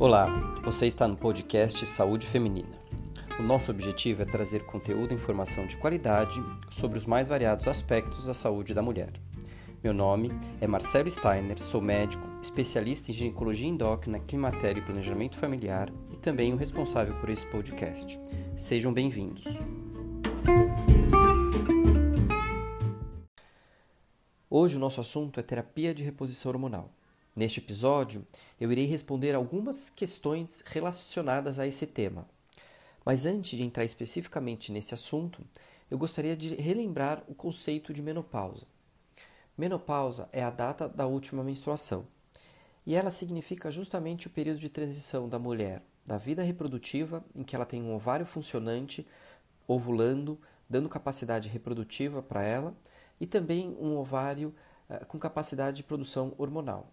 Olá, 0.00 0.28
você 0.62 0.86
está 0.86 1.06
no 1.06 1.14
podcast 1.14 1.86
Saúde 1.86 2.26
Feminina. 2.26 2.78
O 3.38 3.42
nosso 3.42 3.70
objetivo 3.70 4.22
é 4.22 4.24
trazer 4.24 4.64
conteúdo 4.64 5.12
e 5.12 5.14
informação 5.14 5.66
de 5.66 5.76
qualidade 5.76 6.42
sobre 6.70 6.96
os 6.96 7.04
mais 7.04 7.28
variados 7.28 7.68
aspectos 7.68 8.24
da 8.24 8.32
saúde 8.32 8.72
da 8.72 8.80
mulher. 8.80 9.12
Meu 9.84 9.92
nome 9.92 10.32
é 10.58 10.66
Marcelo 10.66 11.10
Steiner, 11.10 11.62
sou 11.62 11.82
médico, 11.82 12.26
especialista 12.40 13.10
em 13.10 13.14
ginecologia 13.14 13.68
endócrina, 13.68 14.18
climatério 14.20 14.80
e 14.80 14.86
planejamento 14.86 15.36
familiar 15.36 15.92
e 16.10 16.16
também 16.16 16.54
o 16.54 16.56
responsável 16.56 17.14
por 17.16 17.28
esse 17.28 17.46
podcast. 17.48 18.18
Sejam 18.56 18.94
bem-vindos. 18.94 19.44
Hoje 24.48 24.76
o 24.76 24.80
nosso 24.80 25.02
assunto 25.02 25.38
é 25.38 25.42
terapia 25.42 25.92
de 25.92 26.02
reposição 26.02 26.52
hormonal. 26.52 26.90
Neste 27.34 27.60
episódio, 27.60 28.26
eu 28.60 28.70
irei 28.72 28.86
responder 28.86 29.34
algumas 29.34 29.88
questões 29.88 30.62
relacionadas 30.66 31.58
a 31.58 31.66
esse 31.66 31.86
tema. 31.86 32.28
Mas 33.04 33.24
antes 33.24 33.56
de 33.56 33.62
entrar 33.62 33.84
especificamente 33.84 34.72
nesse 34.72 34.94
assunto, 34.94 35.42
eu 35.90 35.96
gostaria 35.96 36.36
de 36.36 36.54
relembrar 36.54 37.22
o 37.28 37.34
conceito 37.34 37.92
de 37.92 38.02
menopausa. 38.02 38.66
Menopausa 39.56 40.28
é 40.32 40.42
a 40.42 40.50
data 40.50 40.88
da 40.88 41.06
última 41.06 41.44
menstruação, 41.44 42.06
e 42.86 42.94
ela 42.94 43.10
significa 43.10 43.70
justamente 43.70 44.26
o 44.26 44.30
período 44.30 44.58
de 44.58 44.68
transição 44.68 45.28
da 45.28 45.38
mulher 45.38 45.82
da 46.04 46.18
vida 46.18 46.42
reprodutiva, 46.42 47.24
em 47.34 47.42
que 47.42 47.54
ela 47.54 47.66
tem 47.66 47.82
um 47.82 47.94
ovário 47.94 48.26
funcionante, 48.26 49.06
ovulando, 49.68 50.40
dando 50.68 50.88
capacidade 50.88 51.48
reprodutiva 51.48 52.22
para 52.22 52.42
ela, 52.42 52.74
e 53.20 53.26
também 53.26 53.76
um 53.78 53.96
ovário 53.96 54.54
uh, 54.88 55.06
com 55.06 55.18
capacidade 55.18 55.76
de 55.78 55.82
produção 55.82 56.34
hormonal. 56.36 56.92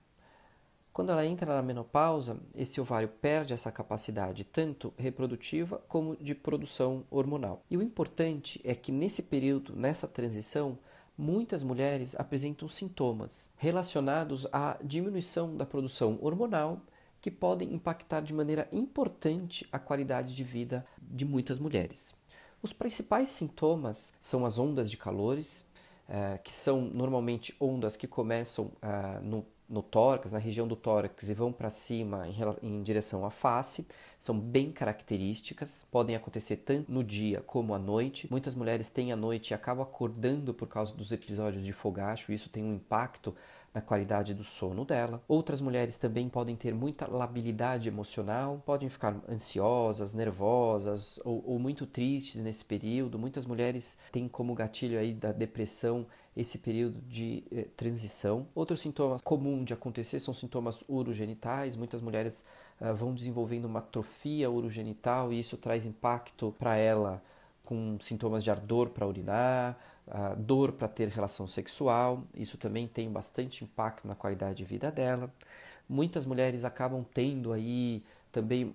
Quando 0.97 1.11
ela 1.11 1.27
entra 1.27 1.53
na 1.53 1.61
menopausa, 1.61 2.39
esse 2.55 2.81
ovário 2.81 3.07
perde 3.07 3.53
essa 3.53 3.71
capacidade 3.71 4.43
tanto 4.43 4.91
reprodutiva 4.97 5.79
como 5.87 6.15
de 6.15 6.33
produção 6.33 7.05
hormonal. 7.11 7.63
E 7.69 7.77
o 7.77 7.83
importante 7.83 8.59
é 8.63 8.73
que 8.73 8.91
nesse 8.91 9.21
período, 9.21 9.75
nessa 9.75 10.07
transição, 10.07 10.75
muitas 11.15 11.61
mulheres 11.61 12.15
apresentam 12.19 12.67
sintomas 12.67 13.47
relacionados 13.57 14.47
à 14.51 14.75
diminuição 14.83 15.55
da 15.55 15.67
produção 15.67 16.17
hormonal 16.19 16.81
que 17.21 17.29
podem 17.29 17.75
impactar 17.75 18.21
de 18.21 18.33
maneira 18.33 18.67
importante 18.71 19.69
a 19.71 19.77
qualidade 19.77 20.35
de 20.35 20.43
vida 20.43 20.83
de 20.99 21.25
muitas 21.25 21.59
mulheres. 21.59 22.15
Os 22.59 22.73
principais 22.73 23.29
sintomas 23.29 24.15
são 24.19 24.43
as 24.47 24.57
ondas 24.57 24.89
de 24.89 24.97
calores, 24.97 25.63
eh, 26.09 26.39
que 26.43 26.51
são 26.51 26.81
normalmente 26.81 27.55
ondas 27.61 27.95
que 27.95 28.07
começam 28.07 28.71
ah, 28.81 29.19
no 29.21 29.45
no 29.69 29.81
tórax, 29.81 30.31
na 30.31 30.39
região 30.39 30.67
do 30.67 30.75
tórax 30.75 31.29
e 31.29 31.33
vão 31.33 31.51
para 31.51 31.69
cima 31.69 32.27
em, 32.27 32.35
em, 32.61 32.83
direção 32.83 33.25
à 33.25 33.29
face, 33.29 33.87
são 34.17 34.39
bem 34.39 34.71
características, 34.71 35.85
podem 35.91 36.15
acontecer 36.15 36.57
tanto 36.57 36.91
no 36.91 37.03
dia 37.03 37.41
como 37.41 37.73
à 37.73 37.79
noite. 37.79 38.27
Muitas 38.31 38.55
mulheres 38.55 38.89
têm 38.89 39.11
à 39.11 39.15
noite 39.15 39.51
e 39.51 39.53
acabam 39.53 39.83
acordando 39.83 40.53
por 40.53 40.67
causa 40.67 40.93
dos 40.93 41.11
episódios 41.11 41.65
de 41.65 41.73
fogacho, 41.73 42.31
isso 42.31 42.49
tem 42.49 42.63
um 42.63 42.75
impacto 42.75 43.35
na 43.73 43.81
qualidade 43.81 44.33
do 44.33 44.43
sono 44.43 44.83
dela. 44.83 45.21
Outras 45.27 45.61
mulheres 45.61 45.99
também 45.99 46.27
podem 46.27 46.55
ter 46.55 46.73
muita 46.73 47.07
labilidade 47.07 47.87
emocional, 47.87 48.61
podem 48.65 48.89
ficar 48.89 49.15
ansiosas, 49.29 50.15
nervosas 50.15 51.19
ou, 51.23 51.43
ou 51.45 51.59
muito 51.59 51.85
tristes 51.85 52.41
nesse 52.41 52.65
período. 52.65 53.19
Muitas 53.19 53.45
mulheres 53.45 53.99
têm 54.11 54.27
como 54.27 54.55
gatilho 54.55 54.97
aí 54.97 55.13
da 55.13 55.31
depressão 55.31 56.07
esse 56.37 56.59
período 56.59 57.01
de 57.09 57.43
eh, 57.51 57.65
transição. 57.75 58.47
Outro 58.53 58.77
sintoma 58.77 59.19
comum 59.19 59.63
de 59.63 59.73
acontecer 59.73 60.19
são 60.19 60.35
sintomas 60.35 60.83
urogenitais. 60.87 61.75
Muitas 61.75 61.99
mulheres 61.99 62.45
uh, 62.79 62.93
vão 62.93 63.11
desenvolvendo 63.11 63.65
uma 63.65 63.79
atrofia 63.79 64.49
urogenital 64.49 65.33
e 65.33 65.39
isso 65.39 65.57
traz 65.57 65.87
impacto 65.87 66.53
para 66.59 66.75
ela 66.75 67.23
com 67.65 67.97
sintomas 67.99 68.43
de 68.43 68.51
ardor 68.51 68.89
para 68.89 69.07
urinar, 69.07 69.75
uh, 70.07 70.35
dor 70.35 70.73
para 70.73 70.87
ter 70.87 71.09
relação 71.09 71.47
sexual. 71.47 72.23
Isso 72.35 72.55
também 72.55 72.87
tem 72.87 73.09
bastante 73.09 73.63
impacto 73.63 74.07
na 74.07 74.13
qualidade 74.13 74.57
de 74.57 74.63
vida 74.63 74.91
dela. 74.91 75.33
Muitas 75.89 76.23
mulheres 76.23 76.63
acabam 76.63 77.03
tendo 77.15 77.51
aí 77.51 78.03
também 78.31 78.71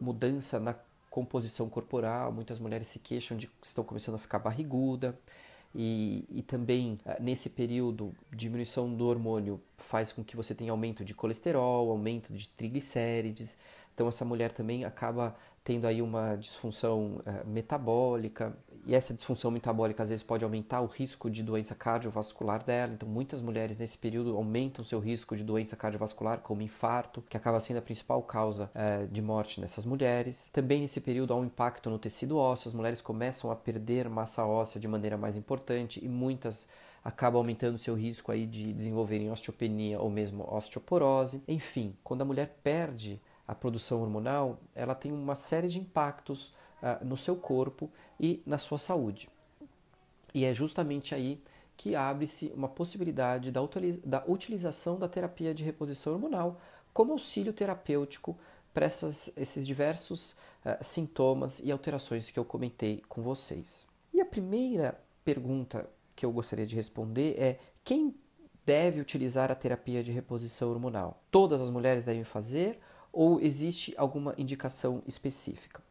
mudança 0.00 0.58
na 0.58 0.74
composição 1.08 1.68
corporal. 1.68 2.32
Muitas 2.32 2.58
mulheres 2.58 2.88
se 2.88 2.98
queixam 2.98 3.36
de 3.36 3.46
que 3.46 3.68
estão 3.68 3.84
começando 3.84 4.16
a 4.16 4.18
ficar 4.18 4.40
barriguda 4.40 5.16
e, 5.74 6.24
e 6.30 6.42
também 6.42 6.98
ah, 7.04 7.16
nesse 7.20 7.50
período 7.50 8.14
diminuição 8.32 8.94
do 8.94 9.06
hormônio 9.06 9.60
faz 9.76 10.12
com 10.12 10.22
que 10.22 10.36
você 10.36 10.54
tenha 10.54 10.70
aumento 10.70 11.04
de 11.04 11.14
colesterol, 11.14 11.90
aumento 11.90 12.32
de 12.32 12.48
triglicérides. 12.48 13.58
Então 13.92 14.08
essa 14.08 14.24
mulher 14.24 14.52
também 14.52 14.84
acaba 14.84 15.36
tendo 15.64 15.86
aí 15.86 16.02
uma 16.02 16.36
disfunção 16.36 17.22
uh, 17.26 17.48
metabólica 17.48 18.54
e 18.86 18.94
essa 18.94 19.14
disfunção 19.14 19.50
metabólica 19.50 20.02
às 20.02 20.10
vezes 20.10 20.22
pode 20.22 20.44
aumentar 20.44 20.82
o 20.82 20.86
risco 20.86 21.30
de 21.30 21.42
doença 21.42 21.74
cardiovascular 21.74 22.62
dela. 22.62 22.92
Então, 22.92 23.08
muitas 23.08 23.40
mulheres 23.40 23.78
nesse 23.78 23.96
período 23.96 24.36
aumentam 24.36 24.84
seu 24.84 25.00
risco 25.00 25.34
de 25.34 25.42
doença 25.42 25.74
cardiovascular, 25.74 26.40
como 26.40 26.60
infarto, 26.60 27.24
que 27.28 27.36
acaba 27.36 27.58
sendo 27.60 27.78
a 27.78 27.82
principal 27.82 28.22
causa 28.22 28.70
é, 28.74 29.06
de 29.06 29.22
morte 29.22 29.58
nessas 29.58 29.86
mulheres. 29.86 30.50
Também 30.52 30.82
nesse 30.82 31.00
período 31.00 31.32
há 31.32 31.36
um 31.36 31.46
impacto 31.46 31.88
no 31.88 31.98
tecido 31.98 32.36
ósseo, 32.36 32.68
as 32.68 32.74
mulheres 32.74 33.00
começam 33.00 33.50
a 33.50 33.56
perder 33.56 34.08
massa 34.08 34.44
óssea 34.44 34.78
de 34.78 34.86
maneira 34.86 35.16
mais 35.16 35.36
importante 35.36 36.04
e 36.04 36.08
muitas 36.08 36.68
acabam 37.02 37.38
aumentando 37.38 37.78
seu 37.78 37.94
risco 37.94 38.32
aí 38.32 38.46
de 38.46 38.72
desenvolverem 38.72 39.30
osteopenia 39.30 39.98
ou 39.98 40.10
mesmo 40.10 40.46
osteoporose. 40.54 41.42
Enfim, 41.48 41.96
quando 42.04 42.22
a 42.22 42.24
mulher 42.24 42.58
perde 42.62 43.20
a 43.46 43.54
produção 43.54 44.00
hormonal, 44.02 44.58
ela 44.74 44.94
tem 44.94 45.12
uma 45.12 45.34
série 45.34 45.68
de 45.68 45.78
impactos 45.78 46.48
uh, 46.82 47.04
no 47.04 47.16
seu 47.16 47.36
corpo 47.36 47.90
e 48.18 48.42
na 48.46 48.58
sua 48.58 48.78
saúde. 48.78 49.28
E 50.32 50.44
é 50.44 50.52
justamente 50.52 51.14
aí 51.14 51.42
que 51.76 51.94
abre-se 51.94 52.52
uma 52.54 52.68
possibilidade 52.68 53.50
da, 53.50 53.60
da 54.04 54.24
utilização 54.26 54.98
da 54.98 55.08
terapia 55.08 55.52
de 55.52 55.64
reposição 55.64 56.14
hormonal 56.14 56.60
como 56.92 57.12
auxílio 57.12 57.52
terapêutico 57.52 58.38
para 58.72 58.86
essas, 58.86 59.32
esses 59.36 59.66
diversos 59.66 60.32
uh, 60.64 60.82
sintomas 60.82 61.60
e 61.60 61.70
alterações 61.70 62.30
que 62.30 62.38
eu 62.38 62.44
comentei 62.44 63.02
com 63.08 63.22
vocês. 63.22 63.86
E 64.12 64.20
a 64.20 64.26
primeira 64.26 65.00
pergunta 65.24 65.88
que 66.14 66.24
eu 66.24 66.32
gostaria 66.32 66.66
de 66.66 66.76
responder 66.76 67.34
é: 67.38 67.58
quem 67.82 68.14
deve 68.64 69.00
utilizar 69.00 69.50
a 69.50 69.54
terapia 69.54 70.02
de 70.02 70.12
reposição 70.12 70.70
hormonal? 70.70 71.22
Todas 71.30 71.60
as 71.60 71.70
mulheres 71.70 72.04
devem 72.06 72.24
fazer 72.24 72.80
ou 73.14 73.40
existe 73.40 73.94
alguma 73.96 74.34
indicação 74.36 75.02
específica? 75.06 75.82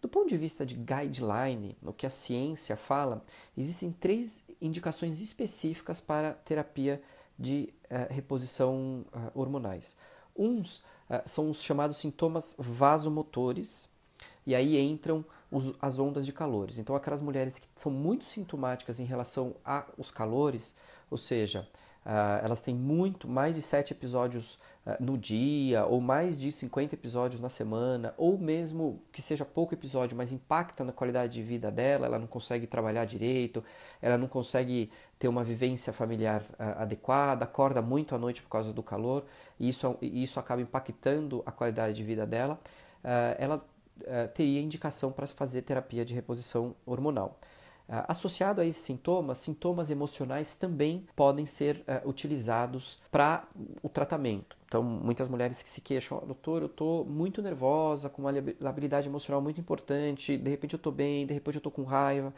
Do 0.00 0.08
ponto 0.08 0.28
de 0.28 0.36
vista 0.36 0.66
de 0.66 0.74
guideline, 0.74 1.76
o 1.80 1.92
que 1.92 2.06
a 2.06 2.10
ciência 2.10 2.76
fala, 2.76 3.24
existem 3.56 3.92
três 3.92 4.42
indicações 4.60 5.20
específicas 5.20 6.00
para 6.00 6.32
terapia 6.32 7.00
de 7.38 7.72
uh, 7.84 8.12
reposição 8.12 9.04
uh, 9.14 9.30
hormonais. 9.32 9.94
Uns 10.36 10.78
uh, 10.78 11.22
são 11.24 11.50
os 11.50 11.62
chamados 11.62 11.98
sintomas 11.98 12.56
vasomotores, 12.58 13.88
e 14.44 14.56
aí 14.56 14.76
entram 14.76 15.24
os, 15.52 15.72
as 15.80 16.00
ondas 16.00 16.26
de 16.26 16.32
calores. 16.32 16.78
Então, 16.78 16.96
aquelas 16.96 17.22
mulheres 17.22 17.60
que 17.60 17.68
são 17.76 17.92
muito 17.92 18.24
sintomáticas 18.24 18.98
em 18.98 19.04
relação 19.04 19.54
aos 19.64 20.10
calores, 20.10 20.74
ou 21.08 21.18
seja, 21.18 21.68
Uh, 22.04 22.44
elas 22.44 22.60
têm 22.60 22.74
muito, 22.74 23.28
mais 23.28 23.54
de 23.54 23.62
sete 23.62 23.92
episódios 23.92 24.58
uh, 24.84 24.96
no 24.98 25.16
dia, 25.16 25.86
ou 25.86 26.00
mais 26.00 26.36
de 26.36 26.50
50 26.50 26.94
episódios 26.96 27.40
na 27.40 27.48
semana, 27.48 28.12
ou 28.16 28.36
mesmo 28.36 29.00
que 29.12 29.22
seja 29.22 29.44
pouco 29.44 29.72
episódio, 29.72 30.16
mas 30.16 30.32
impacta 30.32 30.82
na 30.82 30.92
qualidade 30.92 31.32
de 31.32 31.42
vida 31.42 31.70
dela, 31.70 32.06
ela 32.06 32.18
não 32.18 32.26
consegue 32.26 32.66
trabalhar 32.66 33.04
direito, 33.04 33.62
ela 34.00 34.18
não 34.18 34.26
consegue 34.26 34.90
ter 35.16 35.28
uma 35.28 35.44
vivência 35.44 35.92
familiar 35.92 36.42
uh, 36.52 36.82
adequada, 36.82 37.44
acorda 37.44 37.80
muito 37.80 38.16
à 38.16 38.18
noite 38.18 38.42
por 38.42 38.48
causa 38.48 38.72
do 38.72 38.82
calor, 38.82 39.24
e 39.58 39.68
isso, 39.68 39.96
isso 40.02 40.40
acaba 40.40 40.60
impactando 40.60 41.40
a 41.46 41.52
qualidade 41.52 41.94
de 41.94 42.02
vida 42.02 42.26
dela, 42.26 42.58
ela 43.36 43.64
teria 44.32 44.60
indicação 44.60 45.10
para 45.10 45.26
fazer 45.26 45.62
terapia 45.62 46.04
de 46.04 46.14
reposição 46.14 46.74
hormonal. 46.86 47.36
Uh, 47.92 48.08
associado 48.08 48.62
a 48.62 48.64
esses 48.64 48.82
sintomas, 48.82 49.36
sintomas 49.36 49.90
emocionais 49.90 50.56
também 50.56 51.06
podem 51.14 51.44
ser 51.44 51.84
uh, 51.86 52.08
utilizados 52.08 52.98
para 53.10 53.46
o 53.82 53.88
tratamento. 53.90 54.56
Então, 54.64 54.82
muitas 54.82 55.28
mulheres 55.28 55.62
que 55.62 55.68
se 55.68 55.82
queixam, 55.82 56.18
oh, 56.22 56.24
doutor, 56.24 56.62
eu 56.62 56.66
estou 56.68 57.04
muito 57.04 57.42
nervosa, 57.42 58.08
com 58.08 58.22
uma 58.22 58.32
labilidade 58.58 59.06
emocional 59.06 59.42
muito 59.42 59.60
importante, 59.60 60.38
de 60.38 60.50
repente 60.50 60.72
eu 60.72 60.78
estou 60.78 60.90
bem, 60.90 61.26
de 61.26 61.34
repente 61.34 61.56
eu 61.56 61.58
estou 61.58 61.70
com 61.70 61.82
raiva, 61.82 62.32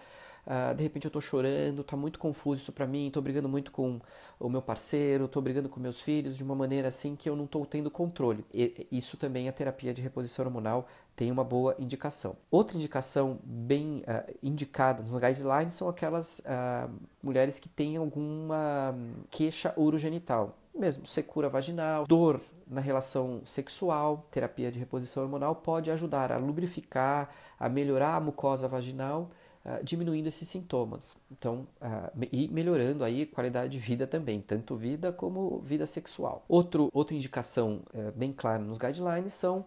uh, 0.46 0.75
de 0.75 0.82
repente 0.82 1.05
eu 1.05 1.08
estou 1.08 1.23
chorando, 1.23 1.81
está 1.81 1.96
muito 1.96 2.19
confuso 2.19 2.62
isso 2.62 2.73
para 2.73 2.87
mim, 2.87 3.06
estou 3.06 3.23
brigando 3.23 3.49
muito 3.49 3.70
com 3.70 4.00
o 4.38 4.49
meu 4.49 4.62
parceiro, 4.62 5.25
estou 5.25 5.41
brigando 5.43 5.69
com 5.69 5.81
meus 5.81 6.00
filhos 6.00 6.37
de 6.37 6.43
uma 6.43 6.55
maneira 6.55 6.88
assim 6.88 7.14
que 7.17 7.29
eu 7.29 7.37
não 7.37 7.44
estou 7.44 7.64
tendo 7.64 7.91
controle. 7.91 8.44
E, 8.52 8.87
isso 8.91 9.17
também 9.17 9.49
a 9.49 9.52
terapia 9.52 9.94
de 9.94 10.02
reposição 10.02 10.44
hormonal 10.44 10.88
tem 11.17 11.31
uma 11.31 11.44
boa 11.44 11.76
indicação. 11.79 12.37
Outra 12.50 12.76
indicação 12.76 13.38
bem 13.44 14.02
uh, 14.08 14.35
indicada 14.43 15.02
nos 15.02 15.20
guidelines 15.20 15.75
são 15.75 15.88
aquelas 15.88 16.41
uh, 16.41 16.91
mulheres 17.23 17.58
que 17.58 17.69
têm 17.69 17.96
alguma 17.96 18.94
queixa 19.31 19.73
urogenital, 19.76 20.56
mesmo 20.75 21.06
secura 21.06 21.49
vaginal, 21.49 22.06
dor 22.06 22.41
na 22.67 22.81
relação 22.81 23.43
sexual, 23.44 24.26
terapia 24.31 24.70
de 24.70 24.79
reposição 24.79 25.23
hormonal 25.23 25.55
pode 25.55 25.91
ajudar 25.91 26.32
a 26.32 26.38
lubrificar, 26.38 27.31
a 27.58 27.69
melhorar 27.69 28.17
a 28.17 28.20
mucosa 28.20 28.67
vaginal, 28.67 29.31
uh, 29.64 29.82
diminuindo 29.84 30.28
esses 30.28 30.46
sintomas. 30.49 31.16
Então, 31.31 31.66
uh, 31.81 32.26
e 32.31 32.49
melhorando 32.49 33.05
aí 33.05 33.26
qualidade 33.26 33.72
de 33.72 33.78
vida 33.78 34.06
também, 34.06 34.40
tanto 34.40 34.76
vida 34.76 35.12
como 35.12 35.61
vida 35.61 35.87
sexual. 35.87 36.44
Outro, 36.49 36.90
outra 36.93 37.14
indicação 37.14 37.82
uh, 37.94 38.12
bem 38.12 38.32
clara 38.32 38.58
nos 38.58 38.78
guidelines 38.78 39.32
são 39.32 39.64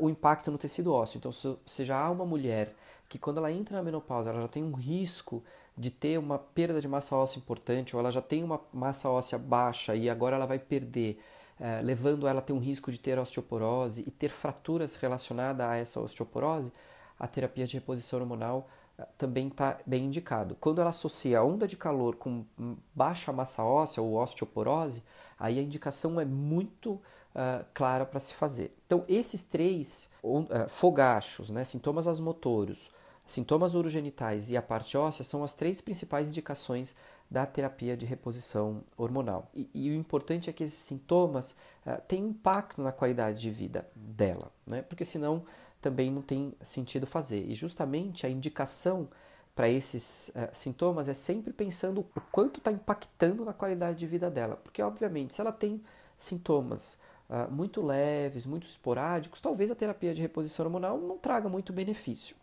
o 0.00 0.10
impacto 0.10 0.50
no 0.50 0.58
tecido 0.58 0.92
ósseo. 0.92 1.18
Então, 1.18 1.30
se, 1.30 1.56
se 1.64 1.84
já 1.84 1.96
há 1.96 2.10
uma 2.10 2.26
mulher 2.26 2.74
que 3.08 3.20
quando 3.20 3.38
ela 3.38 3.52
entra 3.52 3.76
na 3.76 3.84
menopausa, 3.84 4.30
ela 4.30 4.40
já 4.40 4.48
tem 4.48 4.64
um 4.64 4.72
risco 4.72 5.44
de 5.78 5.92
ter 5.92 6.18
uma 6.18 6.40
perda 6.40 6.80
de 6.80 6.88
massa 6.88 7.14
óssea 7.14 7.38
importante, 7.38 7.94
ou 7.94 8.00
ela 8.00 8.10
já 8.10 8.20
tem 8.20 8.42
uma 8.42 8.60
massa 8.72 9.08
óssea 9.08 9.38
baixa 9.38 9.94
e 9.94 10.10
agora 10.10 10.34
ela 10.34 10.44
vai 10.44 10.58
perder 10.58 11.20
é, 11.58 11.80
levando 11.82 12.26
ela 12.26 12.40
a 12.40 12.42
ter 12.42 12.52
um 12.52 12.58
risco 12.58 12.90
de 12.90 12.98
ter 12.98 13.18
osteoporose 13.18 14.04
e 14.06 14.10
ter 14.10 14.28
fraturas 14.28 14.96
relacionadas 14.96 15.66
a 15.66 15.76
essa 15.76 16.00
osteoporose, 16.00 16.72
a 17.18 17.26
terapia 17.26 17.66
de 17.66 17.74
reposição 17.74 18.20
hormonal 18.20 18.68
também 19.18 19.48
está 19.48 19.78
bem 19.86 20.04
indicado. 20.04 20.56
Quando 20.58 20.80
ela 20.80 20.90
associa 20.90 21.38
a 21.38 21.44
onda 21.44 21.66
de 21.66 21.76
calor 21.76 22.16
com 22.16 22.44
baixa 22.94 23.32
massa 23.32 23.62
óssea 23.62 24.02
ou 24.02 24.14
osteoporose, 24.14 25.02
aí 25.38 25.58
a 25.58 25.62
indicação 25.62 26.20
é 26.20 26.24
muito 26.24 26.92
uh, 26.92 27.64
clara 27.74 28.06
para 28.06 28.20
se 28.20 28.34
fazer. 28.34 28.76
Então, 28.86 29.04
esses 29.08 29.42
três 29.42 30.10
uh, 30.22 30.46
fogachos, 30.68 31.50
né, 31.50 31.64
sintomas 31.64 32.06
asmotoros, 32.06 32.90
sintomas 33.26 33.74
urogenitais 33.74 34.50
e 34.50 34.56
a 34.56 34.62
parte 34.62 34.96
óssea 34.96 35.24
são 35.24 35.44
as 35.44 35.52
três 35.52 35.80
principais 35.80 36.28
indicações 36.28 36.96
da 37.30 37.44
terapia 37.44 37.96
de 37.96 38.06
reposição 38.06 38.84
hormonal. 38.96 39.50
E, 39.54 39.68
e 39.74 39.90
o 39.90 39.94
importante 39.94 40.48
é 40.48 40.52
que 40.52 40.64
esses 40.64 40.78
sintomas 40.78 41.54
uh, 41.84 42.00
têm 42.08 42.28
impacto 42.28 42.80
na 42.80 42.92
qualidade 42.92 43.40
de 43.40 43.50
vida 43.50 43.86
dela, 43.94 44.50
né? 44.66 44.80
porque 44.82 45.04
senão 45.04 45.44
também 45.80 46.10
não 46.10 46.22
tem 46.22 46.54
sentido 46.62 47.06
fazer. 47.06 47.44
E 47.48 47.54
justamente 47.54 48.26
a 48.26 48.30
indicação 48.30 49.08
para 49.54 49.68
esses 49.68 50.28
uh, 50.28 50.48
sintomas 50.52 51.08
é 51.08 51.14
sempre 51.14 51.52
pensando 51.52 52.00
o 52.00 52.20
quanto 52.30 52.58
está 52.58 52.70
impactando 52.70 53.44
na 53.44 53.52
qualidade 53.52 53.98
de 53.98 54.06
vida 54.06 54.30
dela. 54.30 54.56
Porque, 54.56 54.82
obviamente, 54.82 55.34
se 55.34 55.40
ela 55.40 55.52
tem 55.52 55.82
sintomas 56.18 56.98
uh, 57.30 57.50
muito 57.50 57.80
leves, 57.80 58.44
muito 58.44 58.66
esporádicos, 58.66 59.40
talvez 59.40 59.70
a 59.70 59.74
terapia 59.74 60.12
de 60.12 60.20
reposição 60.20 60.66
hormonal 60.66 60.98
não 60.98 61.16
traga 61.16 61.48
muito 61.48 61.72
benefício. 61.72 62.36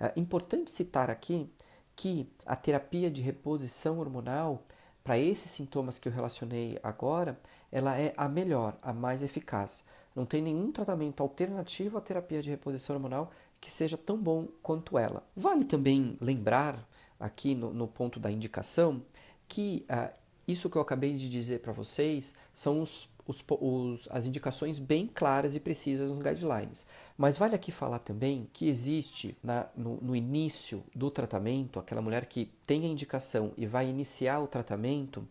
É 0.00 0.12
importante 0.16 0.70
citar 0.70 1.10
aqui 1.10 1.50
que 1.96 2.30
a 2.46 2.54
terapia 2.54 3.10
de 3.10 3.20
reposição 3.20 3.98
hormonal, 3.98 4.62
para 5.02 5.18
esses 5.18 5.50
sintomas 5.50 5.98
que 5.98 6.08
eu 6.08 6.12
relacionei 6.12 6.78
agora, 6.82 7.38
ela 7.72 7.98
é 7.98 8.14
a 8.16 8.28
melhor, 8.28 8.78
a 8.80 8.92
mais 8.92 9.22
eficaz. 9.22 9.84
Não 10.18 10.26
tem 10.26 10.42
nenhum 10.42 10.72
tratamento 10.72 11.22
alternativo 11.22 11.96
à 11.96 12.00
terapia 12.00 12.42
de 12.42 12.50
reposição 12.50 12.96
hormonal 12.96 13.30
que 13.60 13.70
seja 13.70 13.96
tão 13.96 14.18
bom 14.18 14.48
quanto 14.60 14.98
ela. 14.98 15.22
Vale 15.36 15.64
também 15.64 16.18
lembrar, 16.20 16.84
aqui 17.20 17.54
no, 17.54 17.72
no 17.72 17.86
ponto 17.86 18.18
da 18.18 18.28
indicação, 18.28 19.00
que 19.46 19.86
uh, 19.88 20.12
isso 20.46 20.68
que 20.68 20.76
eu 20.76 20.82
acabei 20.82 21.14
de 21.14 21.28
dizer 21.28 21.60
para 21.60 21.72
vocês 21.72 22.36
são 22.52 22.82
os 22.82 23.08
os, 23.28 23.44
os, 23.60 24.08
as 24.10 24.24
indicações 24.26 24.78
bem 24.78 25.06
claras 25.06 25.54
e 25.54 25.60
precisas 25.60 26.10
nos 26.10 26.22
guidelines. 26.22 26.86
Mas 27.16 27.36
vale 27.36 27.54
aqui 27.54 27.70
falar 27.70 27.98
também 27.98 28.48
que 28.54 28.68
existe 28.68 29.36
na, 29.42 29.66
no, 29.76 29.98
no 30.00 30.16
início 30.16 30.82
do 30.94 31.10
tratamento, 31.10 31.78
aquela 31.78 32.00
mulher 32.00 32.24
que 32.24 32.50
tem 32.66 32.86
a 32.86 32.88
indicação 32.88 33.52
e 33.54 33.66
vai 33.66 33.86
iniciar 33.86 34.40
o 34.40 34.48
tratamento, 34.48 35.28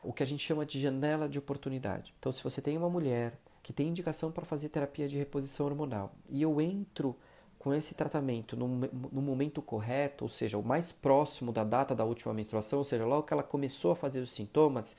o 0.00 0.12
que 0.12 0.22
a 0.22 0.26
gente 0.26 0.46
chama 0.46 0.64
de 0.64 0.80
janela 0.80 1.28
de 1.28 1.40
oportunidade. 1.40 2.14
Então, 2.20 2.30
se 2.30 2.42
você 2.42 2.62
tem 2.62 2.78
uma 2.78 2.88
mulher 2.88 3.36
que 3.62 3.72
tem 3.72 3.88
indicação 3.88 4.32
para 4.32 4.44
fazer 4.44 4.68
terapia 4.68 5.08
de 5.08 5.16
reposição 5.16 5.66
hormonal. 5.66 6.12
E 6.28 6.40
eu 6.42 6.60
entro 6.60 7.16
com 7.58 7.74
esse 7.74 7.94
tratamento 7.94 8.56
no, 8.56 8.66
no, 8.66 9.20
momento 9.20 9.60
correto, 9.60 10.24
ou 10.24 10.30
seja, 10.30 10.56
o 10.56 10.62
mais 10.62 10.90
próximo 10.90 11.52
da 11.52 11.62
data 11.62 11.94
da 11.94 12.04
última 12.04 12.32
menstruação, 12.32 12.78
ou 12.78 12.84
seja, 12.84 13.04
logo 13.04 13.24
que 13.24 13.34
ela 13.34 13.42
começou 13.42 13.92
a 13.92 13.96
fazer 13.96 14.20
os 14.20 14.32
sintomas, 14.32 14.96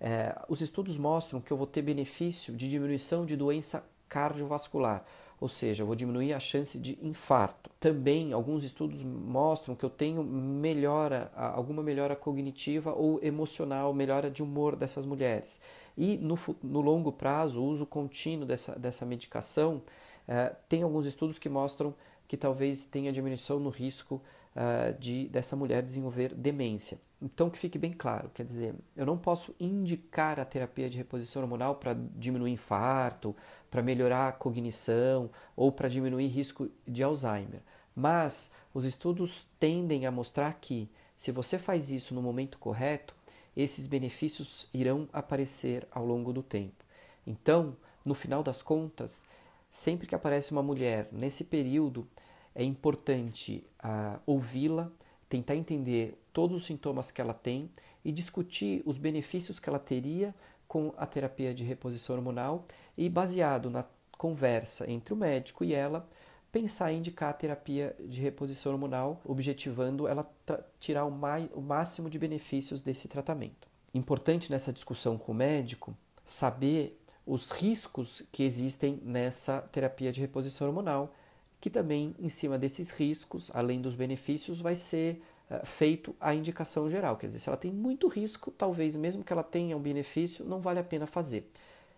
é, 0.00 0.34
os 0.48 0.62
estudos 0.62 0.96
mostram 0.96 1.38
que 1.38 1.52
eu 1.52 1.56
vou 1.56 1.66
ter 1.66 1.82
benefício 1.82 2.56
de 2.56 2.70
diminuição 2.70 3.26
de 3.26 3.36
doença 3.36 3.84
cardiovascular, 4.08 5.04
ou 5.40 5.48
seja, 5.48 5.82
eu 5.82 5.86
vou 5.86 5.94
diminuir 5.94 6.32
a 6.32 6.40
chance 6.40 6.78
de 6.78 6.98
infarto. 7.00 7.70
Também 7.78 8.32
alguns 8.32 8.64
estudos 8.64 9.02
mostram 9.02 9.74
que 9.74 9.84
eu 9.84 9.90
tenho 9.90 10.22
melhora, 10.22 11.30
alguma 11.34 11.82
melhora 11.82 12.16
cognitiva 12.16 12.92
ou 12.92 13.20
emocional, 13.22 13.94
melhora 13.94 14.30
de 14.30 14.42
humor 14.42 14.74
dessas 14.74 15.06
mulheres. 15.06 15.60
E 15.96 16.16
no, 16.16 16.36
no 16.62 16.80
longo 16.80 17.12
prazo, 17.12 17.60
o 17.60 17.64
uso 17.64 17.86
contínuo 17.86 18.46
dessa, 18.46 18.78
dessa 18.78 19.06
medicação, 19.06 19.82
é, 20.26 20.54
tem 20.68 20.82
alguns 20.82 21.06
estudos 21.06 21.38
que 21.38 21.48
mostram 21.48 21.94
que 22.28 22.36
talvez 22.36 22.86
tenha 22.86 23.10
diminuição 23.10 23.58
no 23.58 23.70
risco 23.70 24.20
uh, 24.54 24.98
de 25.00 25.28
dessa 25.28 25.56
mulher 25.56 25.82
desenvolver 25.82 26.34
demência. 26.34 27.00
Então, 27.20 27.50
que 27.50 27.58
fique 27.58 27.78
bem 27.78 27.92
claro, 27.92 28.30
quer 28.32 28.44
dizer, 28.44 28.76
eu 28.96 29.04
não 29.04 29.18
posso 29.18 29.52
indicar 29.58 30.38
a 30.38 30.44
terapia 30.44 30.88
de 30.88 30.96
reposição 30.96 31.42
hormonal 31.42 31.74
para 31.74 31.94
diminuir 32.16 32.52
infarto, 32.52 33.34
para 33.68 33.82
melhorar 33.82 34.28
a 34.28 34.32
cognição 34.32 35.28
ou 35.56 35.72
para 35.72 35.88
diminuir 35.88 36.28
risco 36.28 36.70
de 36.86 37.02
Alzheimer. 37.02 37.60
Mas 37.94 38.52
os 38.72 38.84
estudos 38.84 39.48
tendem 39.58 40.06
a 40.06 40.12
mostrar 40.12 40.52
que, 40.60 40.88
se 41.16 41.32
você 41.32 41.58
faz 41.58 41.90
isso 41.90 42.14
no 42.14 42.22
momento 42.22 42.56
correto, 42.58 43.12
esses 43.56 43.88
benefícios 43.88 44.68
irão 44.72 45.08
aparecer 45.12 45.88
ao 45.90 46.06
longo 46.06 46.32
do 46.32 46.44
tempo. 46.44 46.84
Então, 47.26 47.76
no 48.04 48.14
final 48.14 48.44
das 48.44 48.62
contas, 48.62 49.24
sempre 49.68 50.06
que 50.06 50.14
aparece 50.14 50.52
uma 50.52 50.62
mulher 50.62 51.08
nesse 51.10 51.42
período, 51.44 52.06
é 52.54 52.62
importante 52.62 53.66
uh, 53.84 54.20
ouvi-la, 54.24 54.90
tentar 55.28 55.56
entender 55.56 56.18
todos 56.32 56.56
os 56.56 56.66
sintomas 56.66 57.10
que 57.10 57.20
ela 57.20 57.34
tem 57.34 57.70
e 58.04 58.12
discutir 58.12 58.82
os 58.86 58.96
benefícios 58.96 59.58
que 59.58 59.68
ela 59.68 59.78
teria 59.78 60.34
com 60.66 60.92
a 60.96 61.06
terapia 61.06 61.54
de 61.54 61.64
reposição 61.64 62.16
hormonal 62.16 62.64
e, 62.96 63.08
baseado 63.08 63.70
na 63.70 63.84
conversa 64.16 64.90
entre 64.90 65.14
o 65.14 65.16
médico 65.16 65.64
e 65.64 65.72
ela, 65.72 66.08
pensar 66.50 66.92
em 66.92 66.98
indicar 66.98 67.30
a 67.30 67.34
terapia 67.34 67.94
de 68.00 68.20
reposição 68.20 68.72
hormonal, 68.72 69.20
objetivando 69.24 70.08
ela 70.08 70.30
tirar 70.78 71.04
o, 71.04 71.12
o 71.54 71.62
máximo 71.62 72.10
de 72.10 72.18
benefícios 72.18 72.82
desse 72.82 73.08
tratamento. 73.08 73.68
Importante 73.92 74.50
nessa 74.50 74.72
discussão 74.72 75.16
com 75.16 75.32
o 75.32 75.34
médico 75.34 75.96
saber 76.24 77.00
os 77.26 77.50
riscos 77.50 78.22
que 78.32 78.42
existem 78.42 79.00
nessa 79.02 79.60
terapia 79.60 80.10
de 80.10 80.20
reposição 80.20 80.68
hormonal 80.68 81.14
que 81.60 81.68
também, 81.68 82.14
em 82.18 82.28
cima 82.28 82.58
desses 82.58 82.90
riscos, 82.90 83.50
além 83.54 83.80
dos 83.80 83.94
benefícios, 83.94 84.60
vai 84.60 84.76
ser 84.76 85.20
uh, 85.50 85.64
feito 85.66 86.14
a 86.20 86.34
indicação 86.34 86.88
geral. 86.88 87.16
Quer 87.16 87.26
dizer, 87.26 87.40
se 87.40 87.48
ela 87.48 87.58
tem 87.58 87.72
muito 87.72 88.06
risco, 88.08 88.50
talvez 88.50 88.94
mesmo 88.94 89.24
que 89.24 89.32
ela 89.32 89.42
tenha 89.42 89.76
um 89.76 89.80
benefício, 89.80 90.44
não 90.44 90.60
vale 90.60 90.78
a 90.78 90.84
pena 90.84 91.06
fazer. 91.06 91.50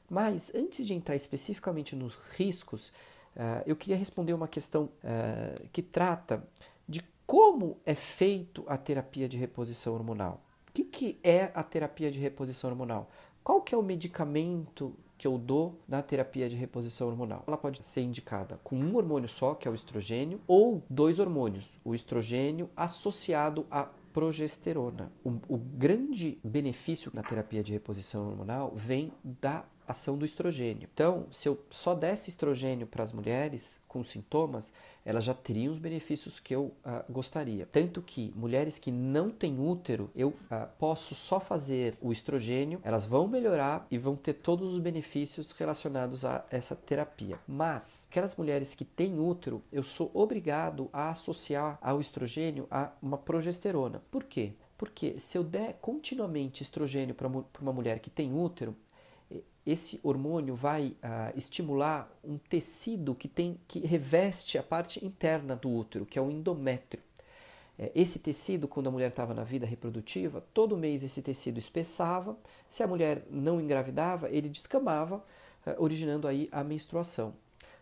Mas 0.09 0.55
antes 0.55 0.87
de 0.87 0.95
entrar 0.95 1.15
especificamente 1.15 1.95
nos 1.95 2.15
riscos, 2.37 2.89
uh, 3.37 3.63
eu 3.67 3.77
queria 3.77 3.97
responder 3.97 4.33
uma 4.33 4.49
questão 4.49 4.85
uh, 4.85 5.69
que 5.73 5.83
trata 5.83 6.43
de 6.89 7.05
como 7.27 7.79
é 7.85 7.95
feito 7.95 8.65
a 8.67 8.77
terapia 8.77 9.29
de 9.29 9.37
reposição 9.37 9.95
hormonal. 9.95 10.43
O 10.69 10.73
que, 10.73 10.85
que 10.85 11.19
é 11.23 11.51
a 11.55 11.63
terapia 11.63 12.11
de 12.11 12.19
reposição 12.19 12.71
hormonal? 12.71 13.11
Qual 13.45 13.61
que 13.61 13.75
é 13.75 13.79
o 13.79 13.83
medicamento 13.83 14.97
que 15.21 15.27
eu 15.27 15.37
dou 15.37 15.79
na 15.87 16.01
terapia 16.01 16.49
de 16.49 16.57
reposição 16.57 17.09
hormonal. 17.09 17.45
Ela 17.47 17.59
pode 17.59 17.85
ser 17.85 18.01
indicada 18.01 18.59
com 18.65 18.75
um 18.75 18.97
hormônio 18.97 19.29
só, 19.29 19.55
que 19.55 19.69
é 19.69 19.71
o 19.71 19.75
estrogênio, 19.75 20.41
ou 20.47 20.83
dois 20.89 21.19
hormônios, 21.19 21.79
o 21.85 21.95
estrogênio 21.95 22.71
associado 22.75 23.67
a 23.71 23.87
progesterona. 24.15 25.13
O, 25.23 25.33
o 25.47 25.59
grande 25.59 26.39
benefício 26.43 27.13
na 27.15 27.23
terapia 27.23 27.63
de 27.63 27.71
reposição 27.71 28.31
hormonal 28.31 28.73
vem 28.75 29.13
da 29.23 29.63
ação 29.91 30.17
do 30.17 30.25
estrogênio. 30.25 30.89
Então, 30.93 31.27
se 31.31 31.49
eu 31.49 31.59
só 31.71 31.95
desse 31.95 32.31
estrogênio 32.31 32.87
para 32.87 33.05
as 33.05 33.13
mulheres 33.13 33.81
com 33.87 34.05
sintomas, 34.05 34.73
elas 35.05 35.25
já 35.25 35.35
teriam 35.35 35.73
os 35.73 35.79
benefícios 35.79 36.39
que 36.39 36.55
eu 36.55 36.73
uh, 36.85 37.13
gostaria. 37.13 37.67
Tanto 37.67 38.03
que 38.03 38.33
mulheres 38.37 38.79
que 38.79 38.91
não 38.91 39.31
têm 39.31 39.59
útero, 39.59 40.11
eu 40.15 40.29
uh, 40.29 40.69
posso 40.79 41.15
só 41.15 41.41
fazer 41.41 41.97
o 42.01 42.13
estrogênio, 42.13 42.81
elas 42.85 43.05
vão 43.05 43.27
melhorar 43.27 43.87
e 43.91 43.99
vão 43.99 44.15
ter 44.15 44.35
todos 44.35 44.75
os 44.75 44.79
benefícios 44.79 45.53
relacionados 45.53 46.25
a 46.25 46.45
essa 46.51 46.77
terapia. 46.77 47.39
Mas 47.47 48.07
aquelas 48.11 48.37
mulheres 48.37 48.75
que 48.75 48.85
têm 48.85 49.19
útero, 49.19 49.63
eu 49.73 49.83
sou 49.83 50.11
obrigado 50.15 50.89
a 50.93 51.11
associar 51.11 51.79
ao 51.81 52.01
estrogênio 52.01 52.67
a 52.71 52.93
uma 53.03 53.19
progesterona. 53.19 54.03
Por 54.11 54.25
quê? 54.25 54.53
Porque 54.77 55.21
se 55.21 55.37
eu 55.37 55.45
der 55.45 55.75
continuamente 55.81 56.63
estrogênio 56.63 57.15
para 57.15 57.29
uma 57.29 57.73
mulher 57.73 57.99
que 57.99 58.09
tem 58.09 58.33
útero, 58.33 58.75
esse 59.67 60.01
hormônio 60.03 60.55
vai 60.55 60.97
uh, 61.03 61.37
estimular 61.37 62.11
um 62.25 62.39
tecido 62.39 63.15
que 63.15 63.29
tem 63.29 63.61
que 63.69 63.81
reveste 63.81 64.59
a 64.59 64.63
parte 64.63 65.05
interna 65.05 65.55
do 65.55 65.71
útero, 65.71 66.07
que 66.07 66.19
é 66.19 66.23
o 66.23 66.31
endométrio. 66.31 67.03
É, 67.79 67.91
esse 67.95 68.19
tecido, 68.19 68.67
quando 68.67 68.89
a 68.89 68.91
mulher 68.91 69.11
estava 69.11 69.35
na 69.35 69.45
vida 69.45 69.67
reprodutiva, 69.67 70.45
todo 70.53 70.77
mês 70.77 71.05
esse 71.05 71.23
tecido 71.23 71.59
espessava. 71.59 72.37
Se 72.69 72.83
a 72.83 72.87
mulher 72.87 73.25
não 73.31 73.61
engravidava, 73.61 74.29
ele 74.31 74.49
descamava 74.49 75.25
originando 75.79 76.27
aí 76.27 76.49
a 76.51 76.65
menstruação. 76.65 77.35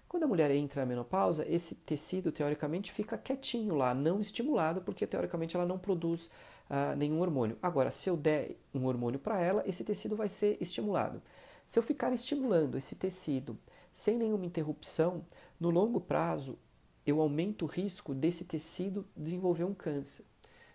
Quando 0.09 0.23
a 0.23 0.27
mulher 0.27 0.51
entra 0.51 0.81
na 0.81 0.87
menopausa, 0.87 1.47
esse 1.47 1.75
tecido 1.75 2.33
teoricamente 2.33 2.91
fica 2.91 3.19
quietinho 3.19 3.75
lá, 3.75 3.95
não 3.95 4.21
estimulado, 4.21 4.81
porque 4.81 5.07
teoricamente 5.07 5.55
ela 5.55 5.67
não 5.67 5.79
produz 5.79 6.31
uh, 6.71 6.97
nenhum 6.97 7.21
hormônio. 7.21 7.59
Agora, 7.63 7.91
se 7.91 8.09
eu 8.09 8.17
der 8.17 8.57
um 8.75 8.87
hormônio 8.87 9.19
para 9.19 9.39
ela, 9.41 9.63
esse 9.67 9.85
tecido 9.85 10.17
vai 10.17 10.29
ser 10.29 10.57
estimulado. 10.61 11.21
Se 11.69 11.79
eu 11.79 11.83
ficar 11.83 12.15
estimulando 12.15 12.79
esse 12.79 12.97
tecido 12.97 13.59
sem 13.93 14.17
nenhuma 14.17 14.47
interrupção, 14.47 15.27
no 15.61 15.69
longo 15.69 16.01
prazo 16.01 16.59
eu 17.07 17.21
aumento 17.21 17.67
o 17.67 17.69
risco 17.69 18.15
desse 18.15 18.47
tecido 18.47 19.07
desenvolver 19.15 19.65
um 19.65 19.75
câncer. 19.75 20.25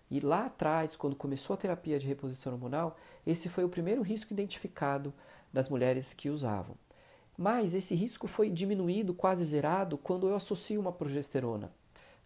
E 0.10 0.20
lá 0.20 0.46
atrás, 0.46 0.96
quando 0.96 1.16
começou 1.16 1.56
a 1.56 1.58
terapia 1.58 1.98
de 1.98 2.06
reposição 2.06 2.54
hormonal, 2.54 2.96
esse 3.26 3.50
foi 3.50 3.64
o 3.64 3.70
primeiro 3.70 4.04
risco 4.04 4.34
identificado 4.34 5.12
das 5.52 5.68
mulheres 5.68 6.14
que 6.14 6.30
usavam. 6.30 6.76
Mas 7.36 7.74
esse 7.74 7.96
risco 7.96 8.28
foi 8.28 8.52
diminuído, 8.52 9.16
quase 9.16 9.44
zerado, 9.46 9.98
quando 9.98 10.28
eu 10.28 10.36
associo 10.36 10.80
uma 10.80 10.92
progesterona. 10.92 11.74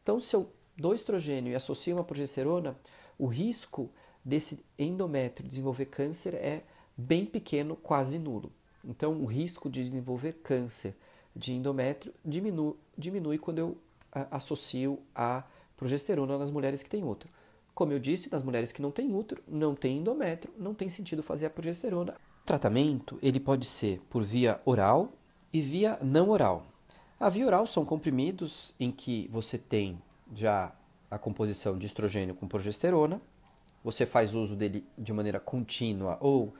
Então, 0.03 0.19
se 0.19 0.35
eu 0.35 0.51
dou 0.75 0.93
estrogênio 0.93 1.53
e 1.53 1.55
associo 1.55 1.95
uma 1.95 2.03
progesterona, 2.03 2.77
o 3.17 3.27
risco 3.27 3.89
desse 4.25 4.65
endométrio 4.77 5.47
desenvolver 5.47 5.85
câncer 5.85 6.33
é 6.33 6.63
bem 6.97 7.25
pequeno, 7.25 7.75
quase 7.75 8.17
nulo. 8.17 8.51
Então, 8.83 9.21
o 9.21 9.25
risco 9.25 9.69
de 9.69 9.83
desenvolver 9.83 10.33
câncer 10.43 10.95
de 11.35 11.53
endométrio 11.53 12.13
diminui, 12.25 12.73
diminui 12.97 13.37
quando 13.37 13.59
eu 13.59 13.77
associo 14.31 14.99
a 15.13 15.43
progesterona 15.75 16.37
nas 16.37 16.49
mulheres 16.49 16.81
que 16.81 16.89
têm 16.89 17.03
útero. 17.03 17.31
Como 17.75 17.91
eu 17.91 17.99
disse, 17.99 18.31
nas 18.31 18.41
mulheres 18.41 18.71
que 18.71 18.81
não 18.81 18.89
têm 18.89 19.13
útero, 19.13 19.43
não 19.47 19.75
têm 19.75 19.97
endométrio, 19.97 20.51
não 20.57 20.73
tem 20.73 20.89
sentido 20.89 21.21
fazer 21.21 21.45
a 21.45 21.49
progesterona 21.49 22.15
tratamento 22.47 23.19
ele 23.21 23.41
pode 23.41 23.65
ser 23.65 23.99
por 24.09 24.23
via 24.23 24.61
oral 24.63 25.11
e 25.51 25.59
via 25.59 25.99
não 26.01 26.29
oral. 26.29 26.65
A 27.19 27.27
via 27.27 27.45
oral 27.45 27.67
são 27.67 27.83
comprimidos 27.83 28.73
em 28.79 28.89
que 28.89 29.27
você 29.29 29.57
tem 29.57 30.01
já 30.33 30.73
a 31.11 31.19
composição 31.19 31.77
de 31.77 31.85
estrogênio 31.85 32.33
com 32.33 32.47
progesterona, 32.47 33.21
você 33.83 34.05
faz 34.05 34.33
uso 34.33 34.55
dele 34.55 34.85
de 34.97 35.11
maneira 35.11 35.41
contínua 35.41 36.17
ou 36.21 36.53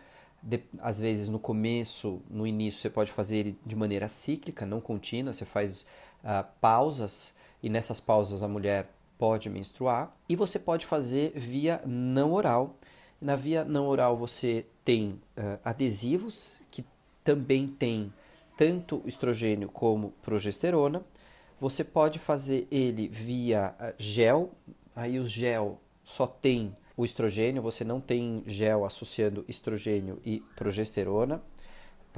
de, 0.47 0.61
às 0.79 0.97
vezes 0.97 1.27
no 1.27 1.37
começo, 1.37 2.21
no 2.29 2.47
início, 2.47 2.79
você 2.79 2.89
pode 2.89 3.11
fazer 3.11 3.57
de 3.65 3.75
maneira 3.75 4.07
cíclica, 4.07 4.65
não 4.65 4.79
contínua, 4.79 5.33
você 5.33 5.43
faz 5.43 5.85
uh, 6.23 6.47
pausas 6.61 7.35
e 7.61 7.69
nessas 7.69 7.99
pausas 7.99 8.41
a 8.41 8.47
mulher 8.47 8.89
pode 9.17 9.49
menstruar. 9.49 10.15
E 10.29 10.37
você 10.37 10.57
pode 10.57 10.85
fazer 10.85 11.33
via 11.35 11.81
não 11.85 12.31
oral. 12.31 12.77
Na 13.19 13.35
via 13.35 13.65
não 13.65 13.87
oral 13.87 14.15
você 14.15 14.65
tem 14.85 15.19
uh, 15.37 15.59
adesivos 15.65 16.61
que 16.71 16.85
também 17.25 17.67
tem 17.67 18.13
tanto 18.55 19.01
estrogênio 19.05 19.67
como 19.67 20.13
progesterona. 20.23 21.03
Você 21.59 21.83
pode 21.83 22.19
fazer 22.19 22.69
ele 22.71 23.09
via 23.09 23.75
ah, 23.77 23.93
gel, 23.97 24.51
aí 24.95 25.19
o 25.19 25.27
gel 25.27 25.77
só 26.05 26.25
tem 26.25 26.73
o 26.97 27.05
estrogênio, 27.05 27.61
você 27.61 27.83
não 27.83 28.01
tem 28.01 28.43
gel 28.47 28.83
associando 28.83 29.45
estrogênio 29.47 30.19
e 30.25 30.39
progesterona. 30.55 31.41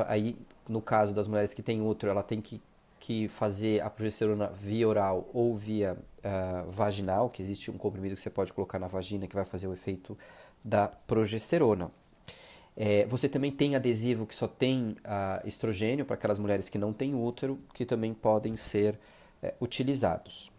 Aí, 0.07 0.37
no 0.67 0.81
caso 0.81 1.13
das 1.13 1.27
mulheres 1.27 1.53
que 1.53 1.61
têm 1.61 1.85
útero, 1.85 2.09
ela 2.09 2.23
tem 2.23 2.39
que, 2.39 2.61
que 2.97 3.27
fazer 3.27 3.81
a 3.81 3.89
progesterona 3.89 4.47
via 4.47 4.87
oral 4.87 5.29
ou 5.33 5.57
via 5.57 5.97
uh, 6.19 6.71
vaginal, 6.71 7.29
que 7.29 7.41
existe 7.41 7.69
um 7.69 7.77
comprimido 7.77 8.15
que 8.15 8.21
você 8.21 8.29
pode 8.29 8.53
colocar 8.53 8.79
na 8.79 8.87
vagina 8.87 9.27
que 9.27 9.35
vai 9.35 9.43
fazer 9.43 9.67
o 9.67 9.73
efeito 9.73 10.17
da 10.63 10.87
progesterona. 10.87 11.91
É, 12.77 13.05
você 13.07 13.27
também 13.27 13.51
tem 13.51 13.75
adesivo 13.75 14.25
que 14.25 14.33
só 14.33 14.47
tem 14.47 14.95
uh, 14.99 15.45
estrogênio 15.45 16.05
para 16.05 16.13
aquelas 16.13 16.39
mulheres 16.39 16.69
que 16.69 16.77
não 16.77 16.93
têm 16.93 17.13
útero, 17.13 17.59
que 17.73 17.85
também 17.85 18.13
podem 18.13 18.55
ser 18.55 18.97
é, 19.43 19.53
utilizados. 19.59 20.49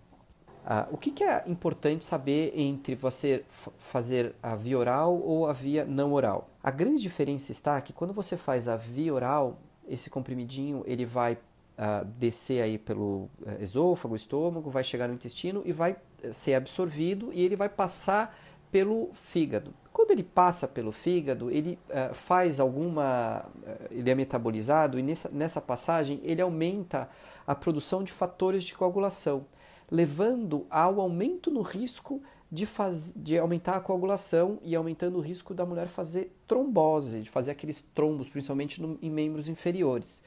Uh, 0.71 0.95
o 0.95 0.97
que, 0.97 1.11
que, 1.11 1.25
é 1.25 1.43
importante 1.49 2.05
saber 2.05 2.53
entre 2.55 2.95
você 2.95 3.45
fazer 3.81 4.37
a 4.41 4.55
via 4.55 4.79
oral 4.79 5.21
ou 5.21 5.49
a 5.49 5.53
via 5.53 5.85
não 5.85 6.13
oral? 6.13 6.49
A 6.63 6.71
grande 6.71 7.03
diferença 7.03 7.51
está 7.51 7.81
que 7.81 7.93
quando 7.93 8.15
você 8.15 8.37
faz 8.37 8.69
a 8.69 8.77
via 8.77 9.13
oral, 9.13 9.59
esse 9.89 10.09
comprimidinho 10.09 10.85
ele 10.87 11.05
vai 11.05 11.33
uh, 11.33 12.05
descer 12.17 12.63
aí 12.63 12.79
pelo 12.79 13.29
uh, 13.43 13.61
esôfago, 13.61 14.15
estômago, 14.15 14.71
vai 14.71 14.85
chegar 14.85 15.09
no 15.09 15.15
intestino 15.15 15.61
e 15.65 15.73
vai 15.73 15.97
eh, 16.23 16.31
ser 16.31 16.55
absorvido 16.55 17.33
e 17.33 17.43
ele 17.43 17.57
vai 17.57 17.69
passar 17.69 18.39
pelo 18.71 19.11
fígado. 19.13 19.75
Quando 19.93 20.13
ele 20.13 20.23
passa 20.23 20.69
pelo 20.69 20.93
fígado, 20.93 21.51
ele 21.51 21.81
uh, 21.89 22.15
faz 22.15 22.61
alguma. 22.61 23.45
Ele 23.91 24.09
é 24.09 24.15
metabolizado 24.15 25.01
e 25.01 25.03
nessa, 25.03 25.29
nessa 25.31 25.61
passagem 25.61 26.21
ele 26.23 26.41
aumenta 26.41 27.09
a 27.45 27.57
produção 27.57 28.05
de 28.05 28.13
fatores 28.13 28.63
de 28.63 28.75
coagulação, 28.75 29.45
levando 29.91 30.67
ao 30.71 31.01
aumento 31.01 31.51
no 31.51 31.63
risco 31.63 32.23
de, 32.51 32.67
faz, 32.67 33.13
de 33.15 33.39
aumentar 33.39 33.77
a 33.77 33.81
coagulação 33.81 34.59
e 34.63 34.75
aumentando 34.75 35.19
o 35.19 35.21
risco 35.21 35.55
da 35.55 35.65
mulher 35.65 35.89
fazer 35.89 36.37
trombose, 36.47 37.23
de 37.23 37.31
fazer 37.31 37.53
aqueles 37.53 37.81
trombos, 37.83 38.29
principalmente 38.29 38.81
no, 38.81 38.99
em 39.01 39.11
membros 39.11 39.49
inferiores. 39.49 40.23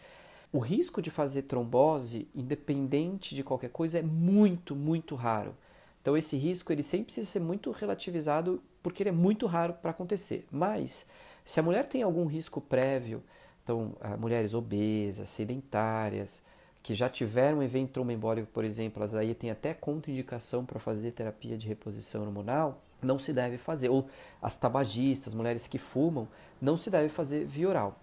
O 0.51 0.59
risco 0.59 1.01
de 1.01 1.09
fazer 1.09 1.43
trombose, 1.43 2.27
independente 2.33 3.35
de 3.35 3.43
qualquer 3.43 3.69
coisa, 3.69 3.99
é 3.99 4.03
muito, 4.03 4.75
muito 4.75 5.15
raro. 5.15 5.55
Então 6.01 6.15
esse 6.15 6.37
risco 6.37 6.71
ele 6.71 6.83
sempre 6.83 7.05
precisa 7.05 7.27
ser 7.27 7.39
muito 7.39 7.71
relativizado 7.71 8.61
porque 8.81 9.01
ele 9.01 9.09
é 9.09 9.13
muito 9.13 9.45
raro 9.47 9.73
para 9.73 9.91
acontecer. 9.91 10.45
Mas 10.51 11.07
se 11.43 11.59
a 11.59 11.63
mulher 11.63 11.87
tem 11.87 12.03
algum 12.03 12.25
risco 12.25 12.61
prévio, 12.61 13.23
então 13.63 13.95
mulheres 14.19 14.53
obesas, 14.53 15.29
sedentárias, 15.29 16.41
que 16.83 16.93
já 16.93 17.07
tiveram 17.07 17.59
um 17.59 17.63
evento 17.63 17.91
tromboembólico, 17.93 18.49
por 18.51 18.65
exemplo, 18.65 19.01
elas 19.01 19.15
aí 19.15 19.33
têm 19.33 19.49
até 19.49 19.73
contraindicação 19.73 20.65
para 20.65 20.81
fazer 20.81 21.11
terapia 21.11 21.57
de 21.57 21.65
reposição 21.65 22.23
hormonal, 22.23 22.83
não 23.01 23.17
se 23.17 23.31
deve 23.31 23.57
fazer. 23.57 23.87
Ou 23.87 24.07
as 24.41 24.57
tabagistas, 24.57 25.33
mulheres 25.33 25.65
que 25.65 25.77
fumam, 25.77 26.27
não 26.61 26.75
se 26.75 26.89
deve 26.89 27.07
fazer 27.07 27.45
via 27.45 27.69
oral. 27.69 27.97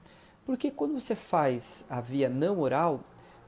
Porque 0.46 0.70
quando 0.70 0.98
você 0.98 1.14
faz 1.14 1.84
a 1.90 2.00
via 2.00 2.30
não 2.30 2.58
oral, 2.58 3.00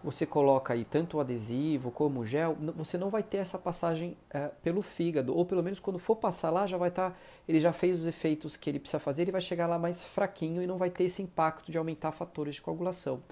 você 0.05 0.27
coloca 0.27 0.75
aí 0.75 0.85
tanto 0.85 1.17
o 1.17 1.21
adesivo 1.21 1.91
como 1.91 2.21
o 2.21 2.27
gel, 2.27 2.55
você 2.77 2.99
não 2.99 3.09
vai 3.09 3.23
ter 3.23 3.39
essa 3.39 3.59
passagem 3.59 4.17
é, 4.31 4.49
pelo 4.63 4.83
fígado, 4.83 5.35
ou 5.35 5.47
pelo 5.47 5.63
menos 5.63 5.81
quando 5.81 5.99
for 5.99 6.17
passar 6.17 6.51
lá, 6.51 6.67
já 6.67 6.77
vai 6.77 6.91
estar, 6.91 7.11
tá, 7.11 7.17
ele 7.49 7.61
já 7.61 7.73
fez 7.73 8.01
os 8.01 8.07
efeitos 8.07 8.57
que 8.57 8.69
ele 8.69 8.79
precisa 8.79 8.99
fazer, 9.01 9.23
ele 9.23 9.33
vai 9.33 9.41
chegar 9.41 9.67
lá 9.67 9.79
mais 9.79 10.05
fraquinho 10.05 10.61
e 10.63 10.67
não 10.67 10.77
vai 10.77 10.91
ter 10.91 11.05
esse 11.05 11.23
impacto 11.23 11.73
de 11.73 11.79
aumentar 11.79 12.13
fatores 12.13 12.57
de 12.57 12.61
coagulação. 12.61 13.23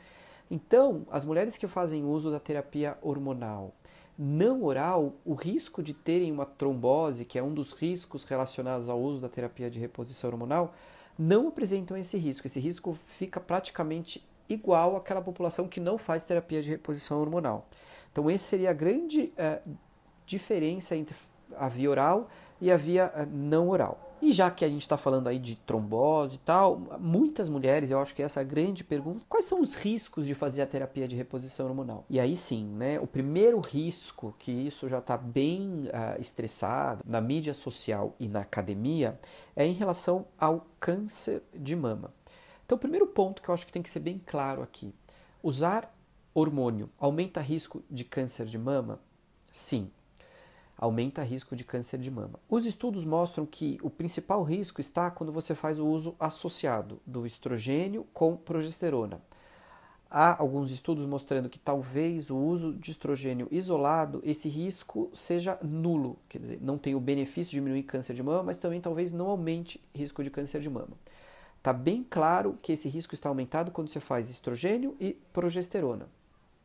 Então, 0.50 1.06
as 1.10 1.24
mulheres 1.24 1.56
que 1.56 1.68
fazem 1.68 2.04
uso 2.04 2.30
da 2.30 2.40
terapia 2.40 2.98
hormonal 3.00 3.72
não 4.18 4.64
oral, 4.64 5.14
o 5.24 5.32
risco 5.32 5.82
de 5.82 5.94
terem 5.94 6.30
uma 6.30 6.44
trombose, 6.44 7.24
que 7.24 7.38
é 7.38 7.42
um 7.42 7.54
dos 7.54 7.72
riscos 7.72 8.24
relacionados 8.24 8.88
ao 8.88 9.00
uso 9.00 9.20
da 9.20 9.30
terapia 9.30 9.70
de 9.70 9.78
reposição 9.78 10.28
hormonal, 10.28 10.74
não 11.18 11.48
apresentam 11.48 11.96
esse 11.96 12.18
risco. 12.18 12.46
Esse 12.46 12.60
risco 12.60 12.92
fica 12.92 13.40
praticamente 13.40 14.22
igual 14.46 14.96
àquela 14.96 15.22
população 15.22 15.68
que 15.68 15.80
não 15.80 15.96
faz 15.96 16.26
terapia 16.26 16.62
de 16.62 16.68
reposição 16.68 17.20
hormonal. 17.20 17.66
Então, 18.12 18.28
essa 18.28 18.44
seria 18.44 18.70
a 18.70 18.74
grande 18.74 19.32
uh, 19.38 19.70
diferença 20.26 20.96
entre 20.96 21.14
a 21.56 21.68
via 21.68 21.90
oral 21.90 22.28
e 22.60 22.70
a 22.70 22.76
via 22.76 23.12
uh, 23.14 23.26
não 23.26 23.68
oral. 23.68 24.09
E 24.22 24.32
já 24.32 24.50
que 24.50 24.64
a 24.64 24.68
gente 24.68 24.82
está 24.82 24.98
falando 24.98 25.28
aí 25.28 25.38
de 25.38 25.56
trombose 25.56 26.34
e 26.34 26.38
tal, 26.38 26.78
muitas 27.00 27.48
mulheres, 27.48 27.90
eu 27.90 27.98
acho 27.98 28.14
que 28.14 28.22
essa 28.22 28.40
é 28.40 28.42
a 28.42 28.44
grande 28.44 28.84
pergunta, 28.84 29.24
quais 29.28 29.46
são 29.46 29.62
os 29.62 29.74
riscos 29.74 30.26
de 30.26 30.34
fazer 30.34 30.60
a 30.60 30.66
terapia 30.66 31.08
de 31.08 31.16
reposição 31.16 31.66
hormonal? 31.66 32.04
E 32.08 32.20
aí 32.20 32.36
sim, 32.36 32.66
né, 32.66 33.00
o 33.00 33.06
primeiro 33.06 33.58
risco, 33.60 34.34
que 34.38 34.52
isso 34.52 34.88
já 34.88 34.98
está 34.98 35.16
bem 35.16 35.84
uh, 35.86 36.20
estressado 36.20 37.02
na 37.06 37.20
mídia 37.20 37.54
social 37.54 38.14
e 38.20 38.28
na 38.28 38.40
academia, 38.40 39.18
é 39.56 39.64
em 39.64 39.72
relação 39.72 40.26
ao 40.38 40.66
câncer 40.78 41.42
de 41.54 41.74
mama. 41.74 42.12
Então, 42.66 42.76
o 42.76 42.80
primeiro 42.80 43.06
ponto 43.06 43.42
que 43.42 43.48
eu 43.48 43.54
acho 43.54 43.66
que 43.66 43.72
tem 43.72 43.82
que 43.82 43.90
ser 43.90 44.00
bem 44.00 44.20
claro 44.24 44.62
aqui: 44.62 44.94
usar 45.42 45.92
hormônio 46.32 46.90
aumenta 46.98 47.40
risco 47.40 47.82
de 47.90 48.04
câncer 48.04 48.46
de 48.46 48.58
mama? 48.58 49.00
Sim, 49.50 49.90
aumenta 50.80 51.22
risco 51.22 51.54
de 51.54 51.62
câncer 51.62 51.98
de 51.98 52.10
mama. 52.10 52.40
Os 52.48 52.64
estudos 52.64 53.04
mostram 53.04 53.44
que 53.44 53.78
o 53.82 53.90
principal 53.90 54.42
risco 54.42 54.80
está 54.80 55.10
quando 55.10 55.30
você 55.30 55.54
faz 55.54 55.78
o 55.78 55.86
uso 55.86 56.16
associado 56.18 56.98
do 57.04 57.26
estrogênio 57.26 58.06
com 58.14 58.34
progesterona. 58.34 59.20
Há 60.10 60.40
alguns 60.40 60.70
estudos 60.70 61.04
mostrando 61.04 61.50
que 61.50 61.58
talvez 61.58 62.30
o 62.30 62.36
uso 62.36 62.72
de 62.72 62.92
estrogênio 62.92 63.46
isolado, 63.50 64.22
esse 64.24 64.48
risco 64.48 65.10
seja 65.14 65.58
nulo, 65.62 66.16
quer 66.30 66.38
dizer, 66.38 66.58
não 66.62 66.78
tem 66.78 66.94
o 66.94 67.00
benefício 67.00 67.50
de 67.50 67.58
diminuir 67.58 67.82
câncer 67.82 68.14
de 68.14 68.22
mama, 68.22 68.42
mas 68.42 68.58
também 68.58 68.80
talvez 68.80 69.12
não 69.12 69.28
aumente 69.28 69.78
risco 69.94 70.24
de 70.24 70.30
câncer 70.30 70.62
de 70.62 70.70
mama. 70.70 70.96
Está 71.58 71.74
bem 71.74 72.02
claro 72.08 72.56
que 72.62 72.72
esse 72.72 72.88
risco 72.88 73.12
está 73.12 73.28
aumentado 73.28 73.70
quando 73.70 73.90
você 73.90 74.00
faz 74.00 74.30
estrogênio 74.30 74.96
e 74.98 75.12
progesterona. 75.30 76.08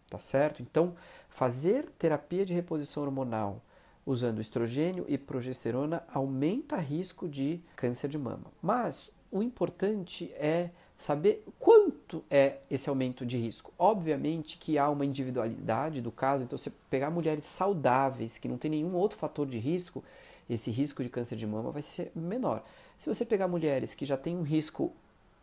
Tá 0.09 0.19
certo? 0.19 0.61
Então, 0.61 0.95
fazer 1.27 1.89
terapia 1.99 2.45
de 2.45 2.53
reposição 2.53 3.03
hormonal 3.03 3.61
usando 4.05 4.39
estrogênio 4.39 5.05
e 5.07 5.17
progesterona 5.17 6.03
aumenta 6.13 6.77
risco 6.77 7.27
de 7.27 7.59
câncer 7.75 8.07
de 8.07 8.17
mama. 8.17 8.51
Mas 8.61 9.09
o 9.31 9.41
importante 9.41 10.31
é 10.33 10.69
saber 10.97 11.43
quanto 11.59 12.23
é 12.29 12.59
esse 12.69 12.89
aumento 12.89 13.25
de 13.25 13.37
risco? 13.37 13.73
Obviamente 13.77 14.57
que 14.57 14.77
há 14.77 14.89
uma 14.89 15.05
individualidade 15.05 16.01
do 16.01 16.11
caso, 16.11 16.43
então 16.43 16.57
você 16.57 16.71
pegar 16.89 17.09
mulheres 17.09 17.45
saudáveis, 17.45 18.37
que 18.37 18.47
não 18.47 18.57
tem 18.57 18.71
nenhum 18.71 18.95
outro 18.95 19.17
fator 19.17 19.47
de 19.47 19.57
risco, 19.57 20.03
esse 20.49 20.69
risco 20.69 21.03
de 21.03 21.09
câncer 21.09 21.35
de 21.35 21.47
mama 21.47 21.71
vai 21.71 21.81
ser 21.81 22.11
menor. 22.15 22.63
Se 22.97 23.09
você 23.09 23.25
pegar 23.25 23.47
mulheres 23.47 23.93
que 23.93 24.05
já 24.05 24.15
têm 24.15 24.37
um 24.37 24.43
risco 24.43 24.93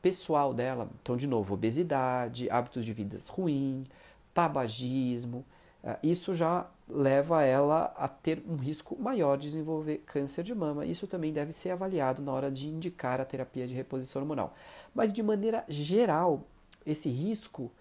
pessoal 0.01 0.55
dela, 0.55 0.89
então 1.03 1.17
de 1.17 1.27
novo, 1.27 1.55
obesidade, 1.55 2.49
hábitos 2.51 2.85
de 2.85 2.93
vida 2.93 3.19
ruim, 3.29 3.85
tabagismo, 4.33 5.45
eh, 5.83 5.99
isso 6.03 6.35
já 6.35 6.67
leva 6.95 7.43
ela 7.43 7.93
a 7.97 8.07
ter 8.07 8.43
um 8.49 8.57
risco 8.57 8.97
maior 9.01 9.37
de 9.37 9.45
desenvolver 9.45 9.99
câncer 9.99 10.43
de 10.43 10.55
mama. 10.55 10.85
Isso 10.85 11.07
também 11.07 11.33
deve 11.33 11.53
ser 11.53 11.71
avaliado 11.71 12.23
na 12.23 12.33
hora 12.33 12.51
de 12.51 12.69
indicar 12.69 13.21
a 13.21 13.25
terapia 13.25 13.67
de 13.67 13.75
reposição 13.75 14.23
hormonal. 14.23 14.55
Mas 14.95 15.13
de 15.13 15.23
maneira 15.23 15.65
geral, 15.69 16.45
esse 16.85 17.09
risco 17.09 17.73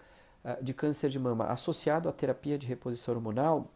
eh, 0.44 0.58
de 0.62 0.72
câncer 0.72 1.08
de 1.10 1.18
mama 1.18 1.46
associado 1.46 2.08
à 2.08 2.12
terapia 2.12 2.58
de 2.58 2.66
reposição 2.66 3.14
hormonal, 3.14 3.70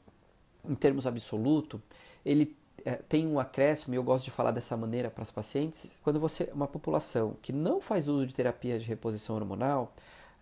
em 0.65 0.75
termos 0.75 1.07
absoluto, 1.07 1.81
ele 2.25 2.57
é, 2.85 2.97
tem 2.97 3.27
um 3.27 3.39
acréscimo, 3.39 3.95
e 3.95 3.97
eu 3.97 4.03
gosto 4.03 4.27
de 4.27 4.31
falar 4.31 4.51
dessa 4.51 4.77
maneira 4.77 5.11
para 5.11 5.23
as 5.23 5.31
pacientes, 5.31 5.99
quando 6.03 6.21
você, 6.21 6.51
uma 6.53 6.69
população 6.69 7.37
que 7.43 7.53
não 7.53 7.81
faz 7.81 8.09
uso 8.09 8.27
de 8.27 8.35
terapia 8.35 8.79
de 8.79 8.87
reposição 8.87 9.37
hormonal, 9.37 9.93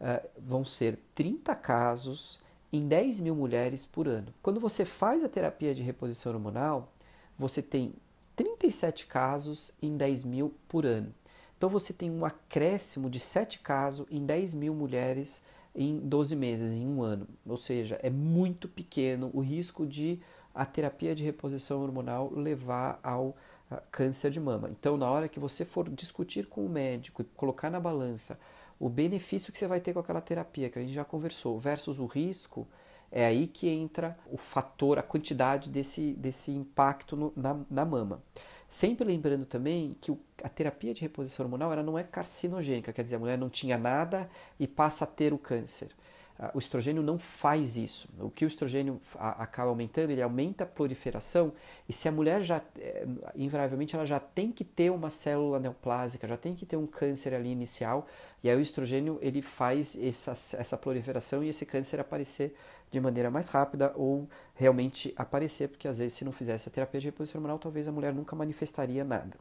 é, 0.00 0.26
vão 0.38 0.64
ser 0.64 0.98
30 1.14 1.54
casos 1.54 2.40
em 2.74 2.88
10 2.88 3.20
mil 3.20 3.36
mulheres 3.36 3.86
por 3.86 4.08
ano. 4.08 4.34
Quando 4.42 4.58
você 4.58 4.84
faz 4.84 5.22
a 5.22 5.28
terapia 5.28 5.72
de 5.72 5.80
reposição 5.80 6.32
hormonal, 6.32 6.92
você 7.38 7.62
tem 7.62 7.94
37 8.34 9.06
casos 9.06 9.70
em 9.80 9.96
10 9.96 10.24
mil 10.24 10.52
por 10.66 10.84
ano. 10.84 11.14
Então 11.56 11.70
você 11.70 11.92
tem 11.92 12.10
um 12.10 12.24
acréscimo 12.24 13.08
de 13.08 13.20
7 13.20 13.60
casos 13.60 14.06
em 14.10 14.26
10 14.26 14.54
mil 14.54 14.74
mulheres 14.74 15.40
em 15.72 16.00
12 16.00 16.34
meses, 16.34 16.76
em 16.76 16.84
um 16.84 17.00
ano. 17.00 17.28
Ou 17.46 17.56
seja, 17.56 17.96
é 18.02 18.10
muito 18.10 18.68
pequeno 18.68 19.30
o 19.32 19.40
risco 19.40 19.86
de 19.86 20.20
a 20.52 20.66
terapia 20.66 21.14
de 21.14 21.22
reposição 21.22 21.80
hormonal 21.80 22.32
levar 22.34 22.98
ao 23.04 23.36
ah, 23.70 23.80
câncer 23.92 24.32
de 24.32 24.40
mama. 24.40 24.68
Então, 24.68 24.96
na 24.96 25.08
hora 25.08 25.28
que 25.28 25.38
você 25.38 25.64
for 25.64 25.88
discutir 25.88 26.46
com 26.46 26.66
o 26.66 26.68
médico 26.68 27.22
e 27.22 27.24
colocar 27.36 27.70
na 27.70 27.78
balança 27.78 28.36
o 28.78 28.88
benefício 28.88 29.52
que 29.52 29.58
você 29.58 29.66
vai 29.66 29.80
ter 29.80 29.92
com 29.92 30.00
aquela 30.00 30.20
terapia, 30.20 30.68
que 30.68 30.78
a 30.78 30.82
gente 30.82 30.94
já 30.94 31.04
conversou, 31.04 31.58
versus 31.58 31.98
o 31.98 32.06
risco, 32.06 32.66
é 33.10 33.24
aí 33.24 33.46
que 33.46 33.68
entra 33.68 34.18
o 34.30 34.36
fator, 34.36 34.98
a 34.98 35.02
quantidade 35.02 35.70
desse, 35.70 36.12
desse 36.14 36.50
impacto 36.50 37.16
no, 37.16 37.32
na, 37.36 37.60
na 37.70 37.84
mama. 37.84 38.22
Sempre 38.68 39.06
lembrando 39.06 39.46
também 39.46 39.96
que 40.00 40.12
a 40.42 40.48
terapia 40.48 40.92
de 40.92 41.00
reposição 41.00 41.46
hormonal 41.46 41.72
ela 41.72 41.82
não 41.82 41.96
é 41.96 42.02
carcinogênica, 42.02 42.92
quer 42.92 43.04
dizer, 43.04 43.16
a 43.16 43.20
mulher 43.20 43.38
não 43.38 43.48
tinha 43.48 43.78
nada 43.78 44.28
e 44.58 44.66
passa 44.66 45.04
a 45.04 45.06
ter 45.06 45.32
o 45.32 45.38
câncer. 45.38 45.90
Ah, 46.38 46.50
o 46.52 46.58
estrogênio 46.58 47.02
não 47.02 47.16
faz 47.16 47.76
isso. 47.76 48.08
O 48.18 48.28
que 48.28 48.44
o 48.44 48.48
estrogênio 48.48 49.00
acaba 49.18 49.68
aumentando, 49.68 50.10
ele 50.10 50.20
aumenta 50.20 50.64
a 50.64 50.66
proliferação 50.66 51.52
e 51.88 51.92
se 51.92 52.08
a 52.08 52.12
mulher 52.12 52.42
já, 52.42 52.60
eh, 52.76 53.06
invariavelmente, 53.36 53.94
ela 53.94 54.04
já 54.04 54.18
tem 54.18 54.50
que 54.50 54.64
ter 54.64 54.90
uma 54.90 55.10
célula 55.10 55.60
neoplásica, 55.60 56.26
já 56.26 56.36
tem 56.36 56.54
que 56.54 56.66
ter 56.66 56.76
um 56.76 56.86
câncer 56.86 57.34
ali 57.34 57.50
inicial 57.52 58.08
e 58.42 58.50
aí 58.50 58.56
o 58.56 58.60
estrogênio 58.60 59.16
ele 59.22 59.40
faz 59.40 59.96
essa, 59.96 60.32
essa 60.32 60.76
proliferação 60.76 61.42
e 61.44 61.48
esse 61.48 61.64
câncer 61.64 62.00
aparecer 62.00 62.56
de 62.90 63.00
maneira 63.00 63.30
mais 63.30 63.48
rápida 63.48 63.92
ou 63.94 64.28
realmente 64.56 65.14
aparecer, 65.16 65.68
porque 65.68 65.86
às 65.86 65.98
vezes 65.98 66.14
se 66.14 66.24
não 66.24 66.32
fizesse 66.32 66.68
a 66.68 66.72
terapia 66.72 67.00
de 67.00 67.06
reposição 67.08 67.38
hormonal, 67.40 67.58
talvez 67.60 67.86
a 67.86 67.92
mulher 67.92 68.12
nunca 68.12 68.34
manifestaria 68.34 69.04
nada. 69.04 69.36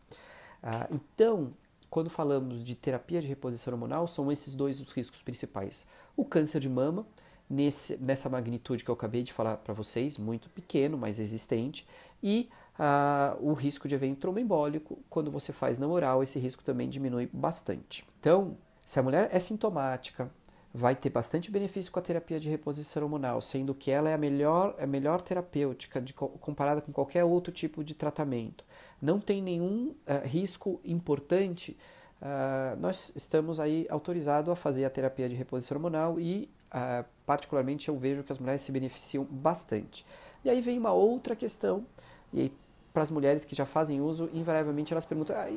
Ah, 0.61 0.87
então, 0.91 1.51
quando 1.93 2.09
falamos 2.09 2.63
de 2.63 2.73
terapia 2.73 3.21
de 3.21 3.27
reposição 3.27 3.71
hormonal, 3.71 4.07
são 4.07 4.31
esses 4.31 4.55
dois 4.55 4.81
os 4.81 4.91
riscos 4.91 5.21
principais 5.21 5.87
o 6.17 6.25
câncer 6.25 6.59
de 6.59 6.67
mama, 6.67 7.05
nesse, 7.47 7.97
nessa 7.97 8.27
magnitude 8.27 8.83
que 8.83 8.89
eu 8.89 8.95
acabei 8.95 9.21
de 9.21 9.31
falar 9.31 9.57
para 9.57 9.75
vocês, 9.75 10.17
muito 10.17 10.49
pequeno, 10.49 10.97
mas 10.97 11.19
existente, 11.19 11.87
e 12.23 12.49
ah, 12.79 13.37
o 13.39 13.53
risco 13.53 13.87
de 13.87 13.93
evento 13.93 14.21
tromboembólico, 14.21 14.97
quando 15.07 15.29
você 15.29 15.53
faz 15.53 15.77
na 15.77 15.85
oral, 15.85 16.23
esse 16.23 16.39
risco 16.39 16.63
também 16.63 16.89
diminui 16.89 17.29
bastante. 17.31 18.03
Então, 18.19 18.57
se 18.83 18.99
a 18.99 19.03
mulher 19.03 19.29
é 19.31 19.37
sintomática, 19.37 20.31
vai 20.73 20.95
ter 20.95 21.09
bastante 21.09 21.51
benefício 21.51 21.91
com 21.91 21.99
a 21.99 22.01
terapia 22.01 22.39
de 22.39 22.49
reposição 22.49 23.03
hormonal, 23.03 23.39
sendo 23.41 23.75
que 23.75 23.91
ela 23.91 24.09
é 24.09 24.13
a 24.13 24.17
melhor, 24.17 24.75
a 24.79 24.87
melhor 24.87 25.21
terapêutica 25.21 26.01
de, 26.01 26.13
comparada 26.13 26.81
com 26.81 26.91
qualquer 26.91 27.23
outro 27.23 27.53
tipo 27.53 27.83
de 27.83 27.93
tratamento. 27.93 28.65
Não 29.01 29.19
tem 29.19 29.41
nenhum 29.41 29.89
uh, 30.07 30.27
risco 30.27 30.79
importante 30.83 31.77
uh, 32.23 32.79
nós 32.79 33.11
estamos 33.15 33.59
aí 33.59 33.85
autorizados 33.89 34.49
a 34.49 34.55
fazer 34.55 34.85
a 34.85 34.89
terapia 34.89 35.27
de 35.27 35.35
reposição 35.35 35.77
hormonal 35.77 36.19
e, 36.19 36.49
uh, 36.73 37.05
particularmente, 37.25 37.89
eu 37.89 37.97
vejo 37.97 38.23
que 38.23 38.31
as 38.31 38.39
mulheres 38.39 38.61
se 38.61 38.71
beneficiam 38.71 39.25
bastante. 39.25 40.05
E 40.43 40.49
aí 40.49 40.61
vem 40.61 40.77
uma 40.77 40.93
outra 40.93 41.35
questão, 41.35 41.85
e 42.33 42.51
para 42.93 43.03
as 43.03 43.11
mulheres 43.11 43.45
que 43.45 43.55
já 43.55 43.65
fazem 43.65 44.01
uso, 44.01 44.29
invariavelmente 44.33 44.93
elas 44.93 45.05
perguntam: 45.05 45.35
ah, 45.35 45.49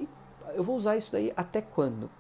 eu 0.55 0.65
vou 0.65 0.77
usar 0.77 0.97
isso 0.97 1.13
daí 1.13 1.33
até 1.37 1.61
quando? 1.61 2.11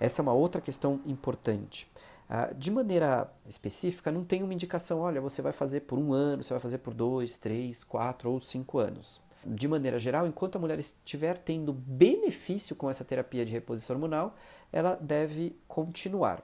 Essa 0.00 0.20
é 0.20 0.22
uma 0.22 0.32
outra 0.32 0.60
questão 0.60 1.00
importante. 1.06 1.90
Uh, 2.28 2.54
de 2.54 2.70
maneira 2.70 3.30
específica, 3.48 4.10
não 4.10 4.24
tem 4.24 4.42
uma 4.42 4.54
indicação, 4.54 5.00
olha, 5.00 5.20
você 5.20 5.42
vai 5.42 5.52
fazer 5.52 5.80
por 5.80 5.98
um 5.98 6.12
ano, 6.12 6.42
você 6.42 6.54
vai 6.54 6.60
fazer 6.60 6.78
por 6.78 6.94
dois, 6.94 7.38
três, 7.38 7.84
quatro 7.84 8.30
ou 8.30 8.40
cinco 8.40 8.78
anos 8.78 9.22
de 9.46 9.68
maneira 9.68 9.98
geral, 9.98 10.26
enquanto 10.26 10.56
a 10.56 10.58
mulher 10.58 10.78
estiver 10.78 11.36
tendo 11.36 11.72
benefício 11.72 12.74
com 12.74 12.88
essa 12.88 13.04
terapia 13.04 13.44
de 13.44 13.52
reposição 13.52 13.94
hormonal, 13.94 14.34
ela 14.72 14.98
deve 15.00 15.54
continuar. 15.68 16.42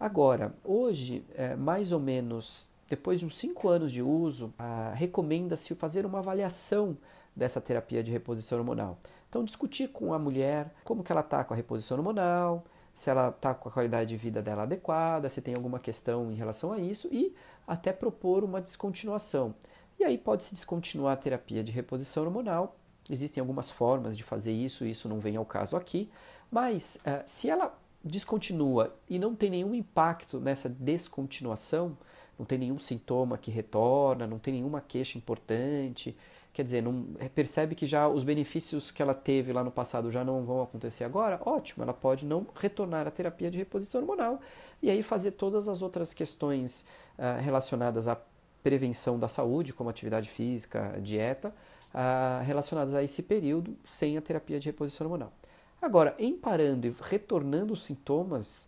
Agora, 0.00 0.54
hoje, 0.64 1.24
é, 1.34 1.54
mais 1.54 1.92
ou 1.92 2.00
menos 2.00 2.70
depois 2.88 3.20
de 3.20 3.26
uns 3.26 3.36
5 3.36 3.68
anos 3.68 3.92
de 3.92 4.02
uso, 4.02 4.52
recomenda-se 4.94 5.74
fazer 5.74 6.06
uma 6.06 6.20
avaliação 6.20 6.96
dessa 7.36 7.60
terapia 7.60 8.02
de 8.02 8.10
reposição 8.10 8.58
hormonal. 8.58 8.98
Então, 9.28 9.44
discutir 9.44 9.88
com 9.88 10.14
a 10.14 10.18
mulher 10.18 10.74
como 10.84 11.04
que 11.04 11.12
ela 11.12 11.20
está 11.20 11.44
com 11.44 11.52
a 11.52 11.56
reposição 11.56 11.98
hormonal, 11.98 12.64
se 12.98 13.08
ela 13.08 13.28
está 13.28 13.54
com 13.54 13.68
a 13.68 13.72
qualidade 13.72 14.08
de 14.08 14.16
vida 14.16 14.42
dela 14.42 14.64
adequada, 14.64 15.28
se 15.28 15.40
tem 15.40 15.54
alguma 15.54 15.78
questão 15.78 16.32
em 16.32 16.34
relação 16.34 16.72
a 16.72 16.80
isso 16.80 17.06
e 17.12 17.32
até 17.64 17.92
propor 17.92 18.42
uma 18.42 18.60
descontinuação. 18.60 19.54
E 20.00 20.02
aí 20.02 20.18
pode-se 20.18 20.52
descontinuar 20.52 21.12
a 21.12 21.16
terapia 21.16 21.62
de 21.62 21.70
reposição 21.70 22.24
hormonal. 22.24 22.76
Existem 23.08 23.40
algumas 23.40 23.70
formas 23.70 24.16
de 24.16 24.24
fazer 24.24 24.50
isso, 24.50 24.84
isso 24.84 25.08
não 25.08 25.20
vem 25.20 25.36
ao 25.36 25.44
caso 25.44 25.76
aqui, 25.76 26.10
mas 26.50 27.00
uh, 27.06 27.22
se 27.24 27.48
ela 27.48 27.72
descontinua 28.02 28.92
e 29.08 29.16
não 29.16 29.32
tem 29.32 29.48
nenhum 29.48 29.76
impacto 29.76 30.40
nessa 30.40 30.68
descontinuação, 30.68 31.96
não 32.36 32.44
tem 32.44 32.58
nenhum 32.58 32.80
sintoma 32.80 33.38
que 33.38 33.52
retorna, 33.52 34.26
não 34.26 34.40
tem 34.40 34.54
nenhuma 34.54 34.80
queixa 34.80 35.16
importante, 35.16 36.16
quer 36.58 36.64
dizer, 36.64 36.82
não 36.82 37.06
é, 37.20 37.28
percebe 37.28 37.76
que 37.76 37.86
já 37.86 38.08
os 38.08 38.24
benefícios 38.24 38.90
que 38.90 39.00
ela 39.00 39.14
teve 39.14 39.52
lá 39.52 39.62
no 39.62 39.70
passado 39.70 40.10
já 40.10 40.24
não 40.24 40.44
vão 40.44 40.60
acontecer 40.60 41.04
agora, 41.04 41.40
ótimo, 41.44 41.84
ela 41.84 41.94
pode 41.94 42.26
não 42.26 42.44
retornar 42.52 43.06
à 43.06 43.12
terapia 43.12 43.48
de 43.48 43.56
reposição 43.56 44.00
hormonal 44.00 44.40
e 44.82 44.90
aí 44.90 45.00
fazer 45.00 45.30
todas 45.30 45.68
as 45.68 45.82
outras 45.82 46.12
questões 46.12 46.84
uh, 47.16 47.40
relacionadas 47.40 48.08
à 48.08 48.20
prevenção 48.60 49.20
da 49.20 49.28
saúde, 49.28 49.72
como 49.72 49.88
atividade 49.88 50.28
física, 50.28 50.98
dieta, 51.00 51.54
ah, 51.94 52.42
relacionadas 52.44 52.92
a 52.92 53.04
esse 53.04 53.22
período 53.22 53.76
sem 53.86 54.18
a 54.18 54.20
terapia 54.20 54.58
de 54.58 54.66
reposição 54.66 55.06
hormonal. 55.06 55.32
Agora, 55.80 56.12
em 56.18 56.36
parando 56.36 56.88
e 56.88 56.94
retornando 57.00 57.72
os 57.72 57.84
sintomas 57.84 58.66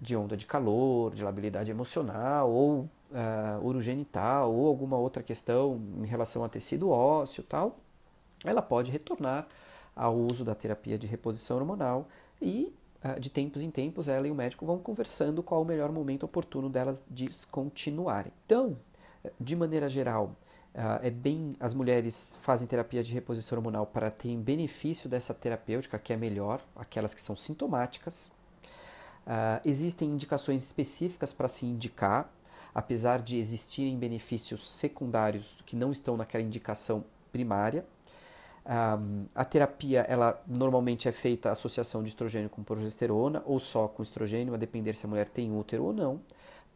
de 0.00 0.14
onda 0.16 0.36
de 0.36 0.46
calor, 0.46 1.12
de 1.12 1.24
labilidade 1.24 1.68
emocional 1.68 2.48
ou 2.48 2.88
uh, 3.10 3.64
urogenital 3.64 4.52
ou 4.54 4.66
alguma 4.66 4.96
outra 4.96 5.22
questão 5.22 5.80
em 6.02 6.06
relação 6.06 6.44
a 6.44 6.48
tecido 6.48 6.90
ósseo 6.90 7.42
tal, 7.42 7.78
ela 8.44 8.62
pode 8.62 8.90
retornar 8.90 9.46
ao 9.94 10.16
uso 10.16 10.44
da 10.44 10.54
terapia 10.54 10.98
de 10.98 11.06
reposição 11.06 11.56
hormonal 11.58 12.08
e 12.40 12.72
uh, 13.04 13.18
de 13.18 13.30
tempos 13.30 13.62
em 13.62 13.70
tempos 13.70 14.08
ela 14.08 14.28
e 14.28 14.30
o 14.30 14.34
médico 14.34 14.64
vão 14.64 14.78
conversando 14.78 15.42
qual 15.42 15.62
o 15.62 15.64
melhor 15.64 15.90
momento 15.90 16.24
oportuno 16.24 16.68
delas 16.68 17.04
descontinuarem. 17.08 18.32
Então, 18.46 18.76
de 19.40 19.56
maneira 19.56 19.88
geral, 19.88 20.36
uh, 20.74 21.02
é 21.02 21.10
bem 21.10 21.56
as 21.58 21.74
mulheres 21.74 22.38
fazem 22.42 22.68
terapia 22.68 23.02
de 23.02 23.12
reposição 23.12 23.58
hormonal 23.58 23.86
para 23.86 24.10
ter 24.10 24.36
benefício 24.36 25.08
dessa 25.08 25.34
terapêutica 25.34 25.98
que 25.98 26.12
é 26.12 26.16
melhor, 26.16 26.60
aquelas 26.76 27.14
que 27.14 27.20
são 27.20 27.36
sintomáticas. 27.36 28.30
Uh, 29.26 29.60
existem 29.64 30.08
indicações 30.08 30.62
específicas 30.62 31.32
para 31.32 31.48
se 31.48 31.66
indicar, 31.66 32.32
apesar 32.78 33.20
de 33.22 33.36
existirem 33.36 33.98
benefícios 33.98 34.70
secundários 34.70 35.58
que 35.66 35.74
não 35.74 35.90
estão 35.90 36.16
naquela 36.16 36.44
indicação 36.44 37.04
primária. 37.32 37.84
A 39.34 39.44
terapia, 39.44 40.00
ela 40.02 40.42
normalmente 40.46 41.08
é 41.08 41.12
feita 41.12 41.50
associação 41.50 42.02
de 42.02 42.10
estrogênio 42.10 42.50
com 42.50 42.62
progesterona 42.62 43.42
ou 43.46 43.58
só 43.58 43.88
com 43.88 44.02
estrogênio, 44.02 44.52
a 44.52 44.58
depender 44.58 44.94
se 44.94 45.06
a 45.06 45.08
mulher 45.08 45.28
tem 45.28 45.56
útero 45.56 45.84
ou 45.84 45.92
não 45.92 46.20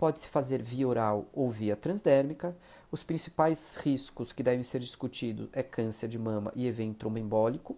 pode-se 0.02 0.28
fazer 0.28 0.60
via 0.60 0.88
oral 0.88 1.26
ou 1.32 1.48
via 1.48 1.76
transdérmica. 1.76 2.56
Os 2.90 3.04
principais 3.04 3.76
riscos 3.76 4.32
que 4.32 4.42
devem 4.42 4.64
ser 4.64 4.80
discutidos 4.80 5.48
é 5.52 5.62
câncer 5.62 6.08
de 6.08 6.18
mama 6.18 6.52
e 6.56 6.66
evento 6.66 6.98
tromboembólico. 6.98 7.76